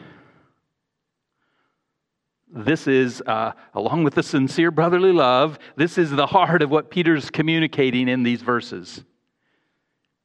this 2.49 2.87
is, 2.87 3.23
uh, 3.27 3.53
along 3.75 4.05
with 4.05 4.15
the 4.15 4.23
sincere 4.23 4.71
brotherly 4.71 5.13
love, 5.13 5.59
this 5.77 5.99
is 5.99 6.11
the 6.11 6.27
heart 6.27 6.63
of 6.63 6.71
what 6.71 6.91
Peter's 6.91 7.31
communicating 7.31 8.09
in 8.09 8.23
these 8.23 8.43
verses. 8.43 9.05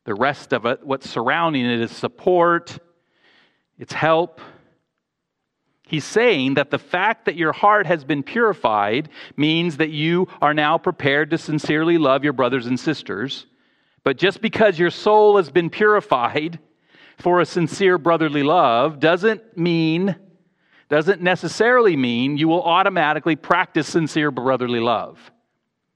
The 0.06 0.14
rest 0.16 0.54
of 0.54 0.66
it, 0.66 0.86
what's 0.86 1.10
surrounding 1.10 1.66
it, 1.66 1.80
is 1.82 1.92
support, 1.92 2.78
it's 3.78 3.94
help. 3.94 4.42
He's 5.88 6.06
saying 6.06 6.54
that 6.54 6.72
the 6.72 6.80
fact 6.80 7.26
that 7.26 7.36
your 7.36 7.52
heart 7.52 7.86
has 7.86 8.04
been 8.04 8.24
purified 8.24 9.10
means 9.36 9.78
that 9.78 9.90
you 9.90 10.28
are 10.42 10.54
now 10.54 10.78
prepared 10.78 11.32
to 11.32 11.38
sincerely 11.38 11.98
love 11.98 12.24
your 12.24 12.34
brothers 12.34 12.68
and 12.68 12.80
sisters. 12.80 13.48
But 14.04 14.18
just 14.18 14.42
because 14.42 14.80
your 14.80 14.90
soul 14.90 15.38
has 15.38 15.52
been 15.52 15.70
purified 15.70 16.60
for 17.18 17.42
a 17.42 17.46
sincere 17.46 17.98
brotherly 17.98 18.44
love 18.44 19.00
doesn't 19.00 19.58
mean 19.58 20.16
doesn't 20.92 21.22
necessarily 21.22 21.96
mean 21.96 22.38
you 22.38 22.50
will 22.50 22.64
automatically 22.64 23.38
practice 23.38 23.88
sincere 23.88 24.30
brotherly 24.30 24.82
love. 24.82 25.32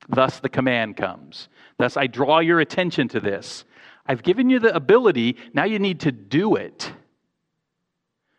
Thus, 0.07 0.39
the 0.39 0.47
command 0.47 0.95
comes. 0.95 1.49
Thus, 1.77 1.97
I 1.97 2.07
draw 2.07 2.39
your 2.39 2.61
attention 2.61 3.09
to 3.09 3.19
this. 3.19 3.65
I've 4.07 4.23
given 4.23 4.49
you 4.49 4.57
the 4.59 4.73
ability, 4.73 5.35
now 5.53 5.65
you 5.65 5.79
need 5.79 5.99
to 6.01 6.13
do 6.13 6.55
it. 6.55 6.93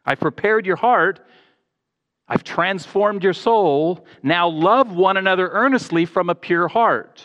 I've 0.06 0.18
prepared 0.18 0.64
your 0.64 0.76
heart. 0.76 1.20
I've 2.26 2.42
transformed 2.42 3.22
your 3.22 3.34
soul. 3.34 4.06
Now 4.22 4.48
love 4.48 4.96
one 4.96 5.18
another 5.18 5.50
earnestly 5.50 6.06
from 6.06 6.30
a 6.30 6.34
pure 6.34 6.68
heart. 6.68 7.22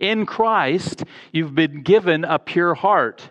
In 0.00 0.26
Christ, 0.26 1.04
you've 1.30 1.54
been 1.54 1.84
given 1.84 2.24
a 2.24 2.40
pure 2.40 2.74
heart, 2.74 3.30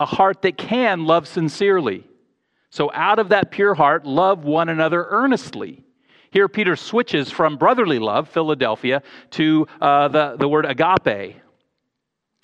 a 0.00 0.06
heart 0.06 0.40
that 0.42 0.56
can 0.56 1.04
love 1.04 1.28
sincerely. 1.28 2.08
So, 2.76 2.90
out 2.92 3.18
of 3.18 3.30
that 3.30 3.50
pure 3.50 3.72
heart, 3.72 4.04
love 4.04 4.44
one 4.44 4.68
another 4.68 5.06
earnestly. 5.08 5.82
Here, 6.30 6.46
Peter 6.46 6.76
switches 6.76 7.30
from 7.30 7.56
brotherly 7.56 7.98
love, 7.98 8.28
Philadelphia, 8.28 9.02
to 9.30 9.66
uh, 9.80 10.08
the, 10.08 10.36
the 10.36 10.46
word 10.46 10.66
agape. 10.66 11.36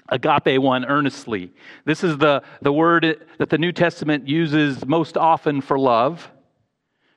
Agape 0.08 0.58
one 0.58 0.86
earnestly. 0.86 1.52
This 1.84 2.02
is 2.02 2.16
the, 2.16 2.42
the 2.62 2.72
word 2.72 3.26
that 3.36 3.50
the 3.50 3.58
New 3.58 3.72
Testament 3.72 4.26
uses 4.26 4.86
most 4.86 5.18
often 5.18 5.60
for 5.60 5.78
love, 5.78 6.30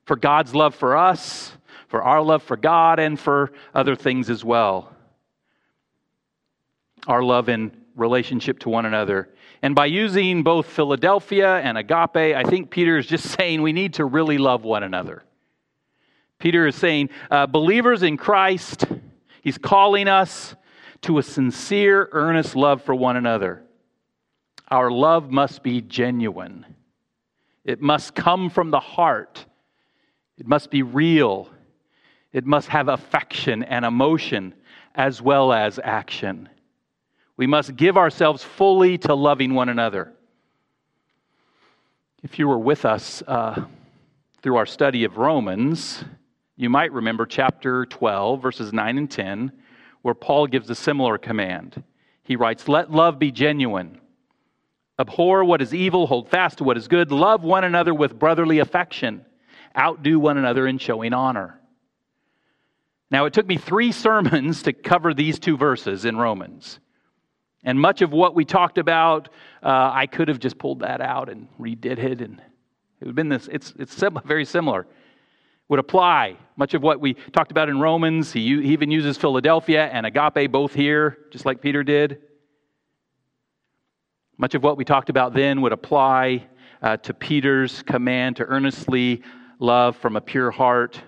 for 0.03 0.17
God's 0.17 0.53
love 0.53 0.75
for 0.75 0.97
us, 0.97 1.53
for 1.87 2.03
our 2.03 2.21
love 2.21 2.43
for 2.43 2.57
God, 2.57 2.99
and 2.99 3.17
for 3.17 3.53
other 3.73 3.95
things 3.95 4.29
as 4.29 4.43
well. 4.43 4.93
Our 7.07 7.23
love 7.23 7.47
in 7.47 7.71
relationship 7.95 8.59
to 8.59 8.69
one 8.69 8.85
another. 8.85 9.29
And 9.61 9.75
by 9.75 9.85
using 9.85 10.43
both 10.43 10.67
Philadelphia 10.67 11.57
and 11.57 11.77
agape, 11.77 12.35
I 12.35 12.43
think 12.43 12.69
Peter 12.69 12.97
is 12.97 13.07
just 13.07 13.27
saying 13.39 13.61
we 13.61 13.73
need 13.73 13.95
to 13.95 14.05
really 14.05 14.37
love 14.37 14.63
one 14.63 14.83
another. 14.83 15.23
Peter 16.39 16.67
is 16.67 16.75
saying, 16.75 17.09
uh, 17.31 17.47
believers 17.47 18.03
in 18.03 18.17
Christ, 18.17 18.85
he's 19.41 19.57
calling 19.57 20.07
us 20.07 20.55
to 21.01 21.17
a 21.17 21.23
sincere, 21.23 22.09
earnest 22.11 22.55
love 22.55 22.81
for 22.83 22.93
one 22.93 23.15
another. 23.15 23.63
Our 24.69 24.91
love 24.91 25.29
must 25.31 25.63
be 25.63 25.81
genuine, 25.81 26.65
it 27.63 27.81
must 27.81 28.15
come 28.15 28.49
from 28.49 28.71
the 28.71 28.79
heart, 28.79 29.45
it 30.37 30.47
must 30.47 30.69
be 30.69 30.83
real, 30.83 31.49
it 32.33 32.45
must 32.45 32.67
have 32.67 32.89
affection 32.89 33.63
and 33.63 33.85
emotion 33.85 34.53
as 34.93 35.21
well 35.21 35.53
as 35.53 35.79
action. 35.83 36.49
We 37.37 37.47
must 37.47 37.75
give 37.75 37.97
ourselves 37.97 38.43
fully 38.43 38.97
to 38.99 39.13
loving 39.13 39.53
one 39.53 39.69
another. 39.69 40.13
If 42.23 42.39
you 42.39 42.47
were 42.47 42.57
with 42.57 42.85
us 42.85 43.21
uh, 43.27 43.65
through 44.41 44.55
our 44.55 44.65
study 44.65 45.03
of 45.03 45.17
Romans, 45.17 46.03
you 46.55 46.69
might 46.69 46.93
remember 46.93 47.25
chapter 47.25 47.85
12, 47.85 48.41
verses 48.41 48.71
9 48.71 48.97
and 48.97 49.11
10, 49.11 49.51
where 50.01 50.13
Paul 50.13 50.47
gives 50.47 50.69
a 50.69 50.75
similar 50.75 51.17
command. 51.17 51.83
He 52.23 52.37
writes, 52.37 52.67
Let 52.67 52.89
love 52.89 53.19
be 53.19 53.31
genuine. 53.31 53.99
Abhor 54.97 55.43
what 55.43 55.61
is 55.61 55.73
evil, 55.73 56.07
hold 56.07 56.29
fast 56.29 56.59
to 56.59 56.63
what 56.63 56.77
is 56.77 56.87
good, 56.87 57.11
love 57.11 57.43
one 57.43 57.65
another 57.65 57.93
with 57.93 58.17
brotherly 58.17 58.59
affection, 58.59 59.25
outdo 59.77 60.19
one 60.19 60.37
another 60.37 60.67
in 60.67 60.77
showing 60.77 61.13
honor. 61.13 61.59
Now, 63.11 63.25
it 63.25 63.33
took 63.33 63.45
me 63.45 63.57
three 63.57 63.91
sermons 63.91 64.63
to 64.63 64.71
cover 64.71 65.13
these 65.13 65.37
two 65.37 65.57
verses 65.57 66.05
in 66.05 66.15
Romans. 66.15 66.79
And 67.65 67.79
much 67.79 68.03
of 68.03 68.11
what 68.11 68.35
we 68.35 68.45
talked 68.45 68.77
about, 68.77 69.29
uh, 69.63 69.89
I 69.91 70.05
could 70.05 70.27
have 70.27 70.39
just 70.39 70.59
pulled 70.59 70.81
that 70.81 71.01
out 71.01 71.29
and 71.29 71.47
redid 71.59 71.97
it, 71.97 72.21
and 72.21 72.39
it 72.39 73.01
would 73.01 73.07
have 73.07 73.15
been 73.15 73.27
this. 73.27 73.49
It's, 73.51 73.73
it's 73.79 74.01
very 74.23 74.45
similar. 74.45 74.85
Would 75.67 75.79
apply. 75.79 76.37
Much 76.57 76.75
of 76.75 76.83
what 76.83 77.01
we 77.01 77.15
talked 77.15 77.49
about 77.49 77.67
in 77.69 77.79
Romans, 77.79 78.31
he, 78.31 78.61
he 78.61 78.71
even 78.73 78.91
uses 78.91 79.17
Philadelphia 79.17 79.87
and 79.87 80.05
agape 80.05 80.51
both 80.51 80.75
here, 80.75 81.17
just 81.31 81.43
like 81.43 81.59
Peter 81.59 81.83
did. 81.83 82.21
Much 84.37 84.53
of 84.53 84.61
what 84.61 84.77
we 84.77 84.85
talked 84.85 85.09
about 85.09 85.33
then 85.33 85.61
would 85.61 85.71
apply 85.71 86.45
uh, 86.83 86.97
to 86.97 87.15
Peter's 87.15 87.81
command 87.81 88.35
to 88.35 88.45
earnestly 88.45 89.23
love 89.57 89.97
from 89.97 90.15
a 90.15 90.21
pure 90.21 90.51
heart. 90.51 91.01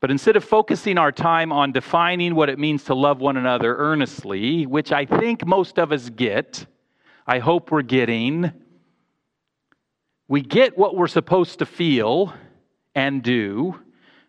But 0.00 0.10
instead 0.10 0.36
of 0.36 0.44
focusing 0.44 0.96
our 0.96 1.12
time 1.12 1.52
on 1.52 1.72
defining 1.72 2.34
what 2.34 2.48
it 2.48 2.58
means 2.58 2.84
to 2.84 2.94
love 2.94 3.20
one 3.20 3.36
another 3.36 3.76
earnestly, 3.76 4.64
which 4.64 4.92
I 4.92 5.04
think 5.04 5.46
most 5.46 5.78
of 5.78 5.92
us 5.92 6.08
get, 6.08 6.66
I 7.26 7.38
hope 7.38 7.70
we're 7.70 7.82
getting, 7.82 8.50
we 10.26 10.40
get 10.40 10.78
what 10.78 10.96
we're 10.96 11.06
supposed 11.06 11.58
to 11.58 11.66
feel 11.66 12.32
and 12.94 13.22
do. 13.22 13.78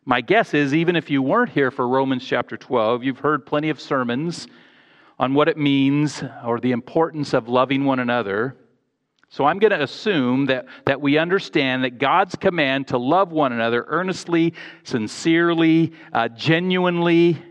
My 0.04 0.20
guess 0.20 0.54
is, 0.54 0.74
even 0.74 0.96
if 0.96 1.10
you 1.10 1.22
weren't 1.22 1.52
here 1.52 1.72
for 1.72 1.88
Romans 1.88 2.26
chapter 2.26 2.58
12, 2.58 3.04
you've 3.04 3.20
heard 3.20 3.46
plenty 3.46 3.70
of 3.70 3.80
sermons 3.80 4.48
on 5.20 5.34
what 5.34 5.48
it 5.48 5.58
means 5.58 6.24
or 6.44 6.60
the 6.60 6.72
importance 6.72 7.34
of 7.34 7.48
loving 7.48 7.86
one 7.86 8.00
another. 8.00 8.58
So 9.32 9.46
I'm 9.46 9.60
going 9.60 9.72
to 9.72 9.82
assume 9.82 10.48
that, 10.48 10.66
that 10.86 11.00
we 11.00 11.18
understand 11.18 11.86
that 11.86 12.00
God's 12.00 12.36
command 12.36 12.90
to 12.90 12.98
love 12.98 13.32
one 13.32 13.54
another 13.54 13.86
earnestly, 13.88 14.54
sincerely, 14.84 15.94
uh, 16.12 16.28
genuinely, 16.28 17.42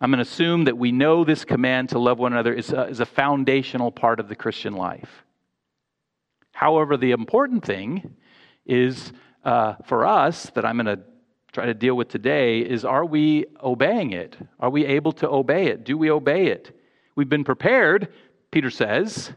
I'm 0.00 0.10
going 0.10 0.18
to 0.18 0.28
assume 0.28 0.64
that 0.64 0.76
we 0.76 0.90
know 0.90 1.22
this 1.22 1.44
command 1.44 1.90
to 1.90 2.00
love 2.00 2.18
one 2.18 2.32
another 2.32 2.52
is 2.52 2.72
a, 2.72 2.88
is 2.88 2.98
a 2.98 3.06
foundational 3.06 3.92
part 3.92 4.18
of 4.18 4.28
the 4.28 4.34
Christian 4.34 4.74
life. 4.74 5.22
However, 6.50 6.96
the 6.96 7.12
important 7.12 7.64
thing 7.64 8.16
is 8.66 9.12
uh, 9.44 9.74
for 9.84 10.04
us 10.04 10.50
that 10.54 10.64
I'm 10.64 10.76
going 10.76 10.86
to 10.86 11.04
try 11.52 11.66
to 11.66 11.74
deal 11.74 11.94
with 11.94 12.08
today 12.08 12.62
is 12.62 12.84
are 12.84 13.04
we 13.04 13.46
obeying 13.62 14.10
it? 14.10 14.36
Are 14.58 14.70
we 14.70 14.84
able 14.84 15.12
to 15.12 15.30
obey 15.30 15.68
it? 15.68 15.84
Do 15.84 15.96
we 15.96 16.10
obey 16.10 16.48
it? 16.48 16.76
We've 17.14 17.28
been 17.28 17.44
prepared, 17.44 18.12
Peter 18.50 18.70
says 18.70 19.32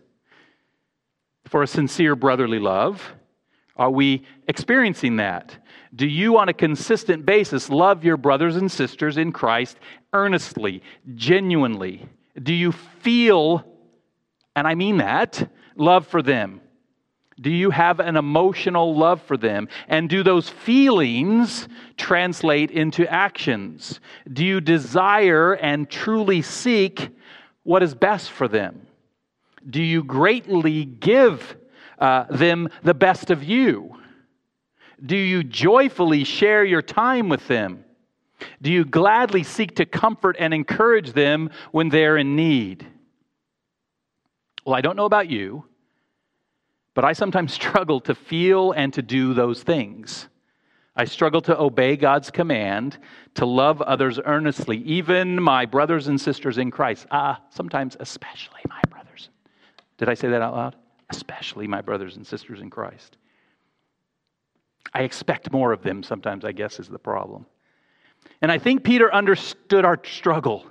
for 1.49 1.63
a 1.63 1.67
sincere 1.67 2.15
brotherly 2.15 2.59
love? 2.59 3.13
Are 3.75 3.89
we 3.89 4.23
experiencing 4.47 5.17
that? 5.17 5.55
Do 5.95 6.05
you, 6.07 6.37
on 6.37 6.49
a 6.49 6.53
consistent 6.53 7.25
basis, 7.25 7.69
love 7.69 8.03
your 8.03 8.17
brothers 8.17 8.55
and 8.55 8.71
sisters 8.71 9.17
in 9.17 9.31
Christ 9.31 9.77
earnestly, 10.13 10.83
genuinely? 11.15 12.07
Do 12.41 12.53
you 12.53 12.71
feel, 12.71 13.65
and 14.55 14.67
I 14.67 14.75
mean 14.75 14.97
that, 14.97 15.49
love 15.75 16.05
for 16.07 16.21
them? 16.21 16.61
Do 17.41 17.49
you 17.49 17.71
have 17.71 17.99
an 18.01 18.17
emotional 18.17 18.95
love 18.95 19.21
for 19.21 19.37
them? 19.37 19.69
And 19.87 20.09
do 20.09 20.23
those 20.23 20.49
feelings 20.49 21.69
translate 21.95 22.69
into 22.69 23.11
actions? 23.11 24.01
Do 24.31 24.45
you 24.45 24.59
desire 24.59 25.53
and 25.53 25.89
truly 25.89 26.41
seek 26.41 27.09
what 27.63 27.81
is 27.81 27.95
best 27.95 28.29
for 28.29 28.49
them? 28.49 28.85
Do 29.67 29.81
you 29.81 30.03
greatly 30.03 30.85
give 30.85 31.57
uh, 31.97 32.25
them 32.29 32.69
the 32.83 32.93
best 32.93 33.29
of 33.29 33.43
you? 33.43 33.97
Do 35.03 35.15
you 35.15 35.43
joyfully 35.43 36.23
share 36.23 36.63
your 36.63 36.81
time 36.81 37.29
with 37.29 37.47
them? 37.47 37.85
Do 38.61 38.71
you 38.71 38.85
gladly 38.85 39.43
seek 39.43 39.75
to 39.75 39.85
comfort 39.85 40.35
and 40.39 40.53
encourage 40.53 41.13
them 41.13 41.49
when 41.71 41.89
they're 41.89 42.17
in 42.17 42.35
need? 42.35 42.87
Well, 44.65 44.75
I 44.75 44.81
don't 44.81 44.95
know 44.95 45.05
about 45.05 45.29
you, 45.29 45.65
but 46.93 47.05
I 47.05 47.13
sometimes 47.13 47.53
struggle 47.61 47.99
to 48.01 48.15
feel 48.15 48.71
and 48.71 48.93
to 48.93 49.01
do 49.01 49.33
those 49.33 49.63
things. 49.63 50.27
I 50.95 51.05
struggle 51.05 51.41
to 51.43 51.57
obey 51.57 51.95
God's 51.95 52.29
command 52.29 52.97
to 53.35 53.45
love 53.45 53.81
others 53.81 54.19
earnestly, 54.25 54.77
even 54.79 55.41
my 55.41 55.65
brothers 55.65 56.07
and 56.07 56.19
sisters 56.19 56.57
in 56.57 56.71
Christ. 56.71 57.07
Ah, 57.09 57.41
sometimes 57.51 57.95
especially 57.99 58.59
my 58.67 58.81
brothers 58.89 58.98
did 59.99 60.09
I 60.09 60.13
say 60.13 60.29
that 60.29 60.41
out 60.41 60.55
loud? 60.55 60.75
Especially 61.09 61.67
my 61.67 61.81
brothers 61.81 62.15
and 62.15 62.25
sisters 62.25 62.61
in 62.61 62.69
Christ. 62.69 63.17
I 64.93 65.01
expect 65.01 65.51
more 65.51 65.73
of 65.73 65.83
them 65.83 66.01
sometimes, 66.01 66.45
I 66.45 66.53
guess, 66.53 66.79
is 66.79 66.87
the 66.87 66.97
problem. 66.97 67.45
And 68.41 68.51
I 68.51 68.57
think 68.57 68.83
Peter 68.83 69.13
understood 69.13 69.85
our 69.85 69.99
struggle. 70.03 70.65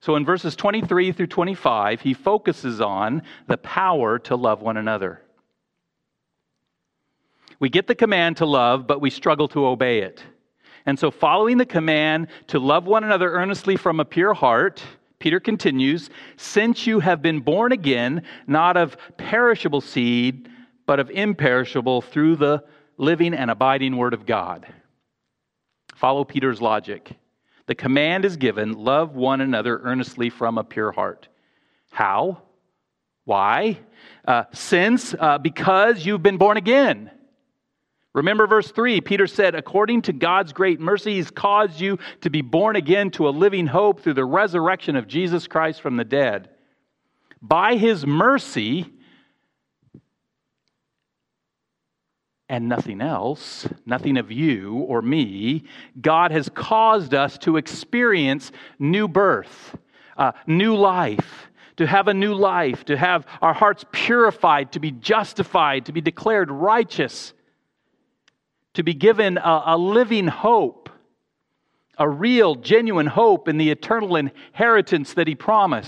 So 0.00 0.14
in 0.14 0.24
verses 0.24 0.54
23 0.54 1.12
through 1.12 1.26
25, 1.26 2.00
he 2.00 2.14
focuses 2.14 2.80
on 2.80 3.22
the 3.48 3.58
power 3.58 4.18
to 4.20 4.36
love 4.36 4.62
one 4.62 4.76
another. 4.76 5.20
We 7.58 7.68
get 7.68 7.88
the 7.88 7.94
command 7.94 8.36
to 8.36 8.46
love, 8.46 8.86
but 8.86 9.00
we 9.00 9.10
struggle 9.10 9.48
to 9.48 9.66
obey 9.66 10.00
it. 10.00 10.22
And 10.84 10.96
so, 10.96 11.10
following 11.10 11.58
the 11.58 11.66
command 11.66 12.28
to 12.48 12.60
love 12.60 12.86
one 12.86 13.02
another 13.02 13.32
earnestly 13.32 13.76
from 13.76 13.98
a 13.98 14.04
pure 14.04 14.34
heart, 14.34 14.84
Peter 15.18 15.40
continues, 15.40 16.10
since 16.36 16.86
you 16.86 17.00
have 17.00 17.22
been 17.22 17.40
born 17.40 17.72
again, 17.72 18.22
not 18.46 18.76
of 18.76 18.96
perishable 19.16 19.80
seed, 19.80 20.48
but 20.84 21.00
of 21.00 21.10
imperishable 21.10 22.02
through 22.02 22.36
the 22.36 22.62
living 22.98 23.34
and 23.34 23.50
abiding 23.50 23.96
word 23.96 24.14
of 24.14 24.26
God. 24.26 24.66
Follow 25.94 26.24
Peter's 26.24 26.60
logic. 26.60 27.16
The 27.66 27.74
command 27.74 28.24
is 28.24 28.36
given 28.36 28.72
love 28.72 29.16
one 29.16 29.40
another 29.40 29.80
earnestly 29.82 30.30
from 30.30 30.58
a 30.58 30.64
pure 30.64 30.92
heart. 30.92 31.28
How? 31.90 32.42
Why? 33.24 33.80
Uh, 34.26 34.44
since, 34.52 35.14
uh, 35.18 35.38
because 35.38 36.06
you've 36.06 36.22
been 36.22 36.36
born 36.38 36.56
again. 36.56 37.10
Remember 38.16 38.46
verse 38.46 38.70
3 38.70 39.02
Peter 39.02 39.26
said, 39.26 39.54
According 39.54 40.02
to 40.02 40.12
God's 40.14 40.54
great 40.54 40.80
mercy, 40.80 41.16
He's 41.16 41.30
caused 41.30 41.78
you 41.78 41.98
to 42.22 42.30
be 42.30 42.40
born 42.40 42.74
again 42.74 43.10
to 43.12 43.28
a 43.28 43.30
living 43.30 43.66
hope 43.66 44.00
through 44.00 44.14
the 44.14 44.24
resurrection 44.24 44.96
of 44.96 45.06
Jesus 45.06 45.46
Christ 45.46 45.82
from 45.82 45.98
the 45.98 46.04
dead. 46.04 46.48
By 47.42 47.76
His 47.76 48.06
mercy, 48.06 48.90
and 52.48 52.70
nothing 52.70 53.02
else, 53.02 53.68
nothing 53.84 54.16
of 54.16 54.32
you 54.32 54.76
or 54.76 55.02
me, 55.02 55.64
God 56.00 56.30
has 56.30 56.48
caused 56.48 57.12
us 57.12 57.36
to 57.38 57.58
experience 57.58 58.50
new 58.78 59.08
birth, 59.08 59.76
uh, 60.16 60.32
new 60.46 60.74
life, 60.74 61.50
to 61.76 61.86
have 61.86 62.08
a 62.08 62.14
new 62.14 62.32
life, 62.32 62.86
to 62.86 62.96
have 62.96 63.26
our 63.42 63.52
hearts 63.52 63.84
purified, 63.92 64.72
to 64.72 64.80
be 64.80 64.90
justified, 64.90 65.84
to 65.84 65.92
be 65.92 66.00
declared 66.00 66.50
righteous 66.50 67.34
to 68.76 68.82
be 68.82 68.94
given 68.94 69.36
a, 69.38 69.62
a 69.66 69.76
living 69.76 70.28
hope 70.28 70.86
a 71.98 72.08
real, 72.08 72.54
genuine 72.54 73.06
hope 73.06 73.48
in 73.48 73.56
the 73.56 73.70
eternal 73.70 74.16
inheritance 74.16 75.14
that 75.14 75.26
he 75.26 75.34
promised. 75.34 75.84